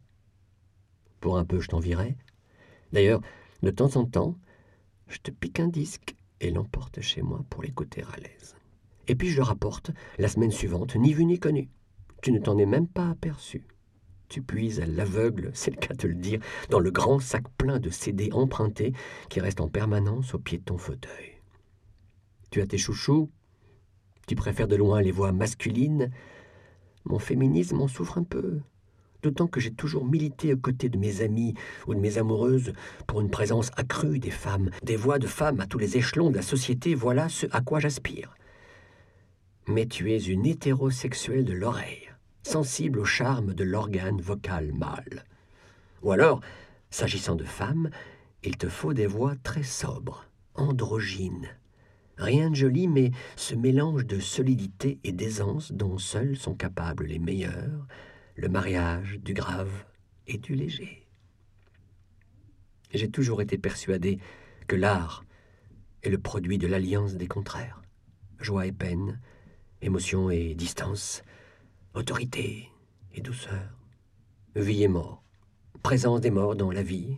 Pour 1.19 1.37
un 1.37 1.45
peu, 1.45 1.59
je 1.59 1.67
t'envierai. 1.67 2.17
D'ailleurs, 2.93 3.21
de 3.63 3.71
temps 3.71 3.95
en 3.95 4.05
temps, 4.05 4.37
je 5.07 5.17
te 5.17 5.31
pique 5.31 5.59
un 5.59 5.67
disque 5.67 6.15
et 6.39 6.51
l'emporte 6.51 7.01
chez 7.01 7.21
moi 7.21 7.43
pour 7.49 7.63
l'écouter 7.63 8.03
à 8.13 8.19
l'aise. 8.19 8.55
Et 9.07 9.15
puis 9.15 9.29
je 9.29 9.37
le 9.37 9.43
rapporte 9.43 9.91
la 10.17 10.27
semaine 10.27 10.51
suivante, 10.51 10.95
ni 10.95 11.13
vu 11.13 11.25
ni 11.25 11.39
connu. 11.39 11.69
Tu 12.21 12.31
ne 12.31 12.39
t'en 12.39 12.57
es 12.57 12.65
même 12.65 12.87
pas 12.87 13.09
aperçu 13.09 13.65
tu 14.31 14.41
puises 14.41 14.79
à 14.79 14.85
l'aveugle, 14.85 15.51
c'est 15.53 15.71
le 15.71 15.77
cas 15.77 15.93
de 15.93 16.07
le 16.07 16.15
dire, 16.15 16.39
dans 16.69 16.79
le 16.79 16.89
grand 16.89 17.19
sac 17.19 17.43
plein 17.57 17.79
de 17.79 17.89
CD 17.89 18.29
empruntés 18.31 18.93
qui 19.29 19.39
reste 19.39 19.61
en 19.61 19.67
permanence 19.67 20.33
au 20.33 20.39
pied 20.39 20.57
de 20.57 20.63
ton 20.63 20.77
fauteuil. 20.77 21.40
Tu 22.51 22.59
as 22.59 22.67
tes 22.67 22.77
chouchous 22.77 23.29
Tu 24.27 24.35
préfères 24.35 24.67
de 24.67 24.75
loin 24.75 25.01
les 25.01 25.11
voix 25.11 25.31
masculines 25.31 26.11
Mon 27.05 27.17
féminisme 27.17 27.79
en 27.79 27.87
souffre 27.87 28.17
un 28.17 28.23
peu, 28.23 28.59
d'autant 29.23 29.47
que 29.47 29.61
j'ai 29.61 29.71
toujours 29.71 30.03
milité 30.03 30.53
aux 30.53 30.57
côtés 30.57 30.89
de 30.89 30.97
mes 30.97 31.21
amis 31.21 31.53
ou 31.87 31.95
de 31.95 31.99
mes 32.01 32.17
amoureuses 32.17 32.73
pour 33.07 33.21
une 33.21 33.29
présence 33.29 33.71
accrue 33.77 34.19
des 34.19 34.31
femmes, 34.31 34.69
des 34.83 34.97
voix 34.97 35.17
de 35.17 35.27
femmes 35.27 35.61
à 35.61 35.65
tous 35.65 35.77
les 35.77 35.95
échelons 35.95 36.29
de 36.29 36.35
la 36.35 36.41
société, 36.41 36.93
voilà 36.93 37.29
ce 37.29 37.47
à 37.51 37.61
quoi 37.61 37.79
j'aspire. 37.79 38.35
Mais 39.67 39.85
tu 39.85 40.11
es 40.11 40.17
une 40.17 40.45
hétérosexuelle 40.45 41.45
de 41.45 41.53
l'oreille 41.53 42.09
sensible 42.43 42.99
au 42.99 43.05
charme 43.05 43.53
de 43.53 43.63
l'organe 43.63 44.19
vocal 44.19 44.73
mâle. 44.73 45.23
Ou 46.01 46.11
alors, 46.11 46.41
s'agissant 46.89 47.35
de 47.35 47.45
femmes, 47.45 47.91
il 48.43 48.57
te 48.57 48.67
faut 48.67 48.93
des 48.93 49.07
voix 49.07 49.35
très 49.41 49.63
sobres, 49.63 50.25
androgynes. 50.55 51.47
Rien 52.17 52.49
de 52.49 52.55
joli, 52.55 52.87
mais 52.87 53.11
ce 53.35 53.55
mélange 53.55 54.05
de 54.05 54.19
solidité 54.19 54.99
et 55.03 55.11
d'aisance 55.11 55.71
dont 55.71 55.97
seuls 55.97 56.35
sont 56.37 56.55
capables 56.55 57.05
les 57.05 57.19
meilleurs, 57.19 57.87
le 58.35 58.49
mariage 58.49 59.19
du 59.19 59.33
grave 59.33 59.85
et 60.27 60.37
du 60.37 60.55
léger. 60.55 61.07
J'ai 62.93 63.09
toujours 63.09 63.41
été 63.41 63.57
persuadé 63.57 64.19
que 64.67 64.75
l'art 64.75 65.23
est 66.03 66.09
le 66.09 66.17
produit 66.17 66.57
de 66.57 66.67
l'alliance 66.67 67.15
des 67.15 67.27
contraires, 67.27 67.81
joie 68.39 68.67
et 68.67 68.71
peine, 68.71 69.19
émotion 69.81 70.29
et 70.29 70.55
distance, 70.55 71.23
autorité 71.93 72.69
et 73.13 73.21
douceur, 73.21 73.77
vie 74.55 74.83
et 74.83 74.87
mort, 74.87 75.23
présence 75.83 76.21
des 76.21 76.31
morts 76.31 76.55
dans 76.55 76.71
la 76.71 76.83
vie, 76.83 77.17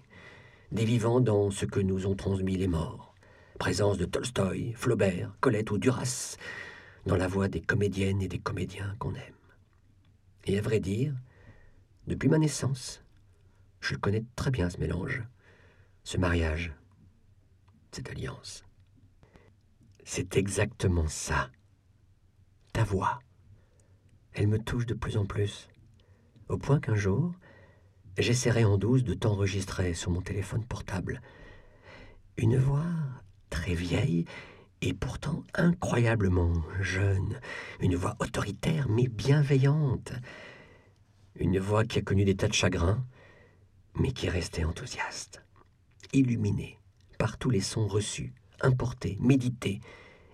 des 0.72 0.86
vivants 0.86 1.22
dans 1.22 1.52
ce 1.52 1.66
que 1.66 1.80
nous 1.80 2.08
ont 2.08 2.16
transmis 2.16 2.58
les 2.58 2.68
morts, 2.68 3.13
présence 3.64 3.98
de 3.98 4.04
Tolstoï, 4.04 4.74
Flaubert, 4.74 5.34
Colette 5.40 5.72
ou 5.72 5.78
Duras 5.78 6.36
dans 7.06 7.16
la 7.16 7.30
voix 7.30 7.48
des 7.48 7.62
comédiennes 7.62 8.22
et 8.22 8.28
des 8.28 8.38
comédiens 8.38 8.94
qu'on 9.00 9.16
aime. 9.16 9.42
Et 10.44 10.60
à 10.60 10.62
vrai 10.62 10.82
dire, 10.82 11.16
depuis 12.06 12.28
ma 12.28 12.40
naissance, 12.40 13.06
je 13.80 13.96
connais 13.96 14.26
très 14.36 14.52
bien 14.52 14.70
ce 14.70 14.82
mélange, 14.82 15.24
ce 16.04 16.18
mariage, 16.18 16.74
cette 17.94 18.10
alliance. 18.10 18.66
C'est 20.04 20.36
exactement 20.36 21.08
ça, 21.08 21.50
ta 22.74 22.84
voix 22.84 23.22
Elle 24.34 24.48
me 24.48 24.60
touche 24.60 24.88
de 24.88 24.94
plus 24.94 25.16
en 25.16 25.26
plus, 25.26 25.70
au 26.50 26.58
point 26.58 26.82
qu'un 26.82 26.96
jour, 26.96 27.34
j'essaierai 28.18 28.66
en 28.66 28.78
douce 28.78 29.06
de 29.06 29.14
t'enregistrer 29.14 29.94
sur 29.94 30.12
mon 30.12 30.22
téléphone 30.22 30.66
portable. 30.66 31.22
Une 32.36 32.58
voix 32.58 32.84
très 33.54 33.76
vieille 33.76 34.26
et 34.82 34.96
pourtant 34.96 35.44
incroyablement 35.54 36.54
jeune, 36.82 37.40
une 37.80 37.96
voix 37.96 38.16
autoritaire 38.20 38.90
mais 38.90 39.08
bienveillante, 39.08 40.12
une 41.36 41.60
voix 41.60 41.86
qui 41.86 42.00
a 42.00 42.02
connu 42.02 42.26
des 42.26 42.36
tas 42.36 42.48
de 42.48 42.54
chagrins, 42.54 43.06
mais 43.94 44.12
qui 44.12 44.26
est 44.26 44.32
restée 44.32 44.66
enthousiaste, 44.66 45.44
illuminée 46.14 46.80
par 47.20 47.38
tous 47.38 47.52
les 47.52 47.62
sons 47.62 47.86
reçus, 47.88 48.34
importés, 48.60 49.20
médités, 49.22 49.82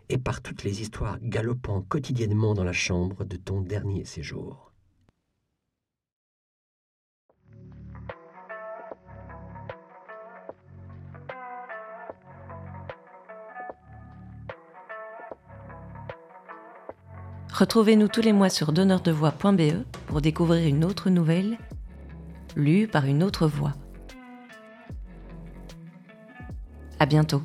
et 0.07 0.17
par 0.17 0.41
toutes 0.41 0.63
les 0.63 0.81
histoires 0.81 1.19
galopant 1.21 1.81
quotidiennement 1.81 2.53
dans 2.53 2.63
la 2.63 2.73
chambre 2.73 3.25
de 3.25 3.35
ton 3.35 3.61
dernier 3.61 4.05
séjour. 4.05 4.68
Retrouvez-nous 17.59 18.07
tous 18.07 18.21
les 18.21 18.31
mois 18.31 18.47
sur 18.47 18.71
donneurdevoix.be 18.71 19.83
pour 20.07 20.21
découvrir 20.21 20.65
une 20.65 20.85
autre 20.85 21.09
nouvelle 21.09 21.57
lue 22.55 22.87
par 22.87 23.03
une 23.03 23.21
autre 23.21 23.47
voix. 23.47 23.73
À 26.99 27.05
bientôt. 27.05 27.43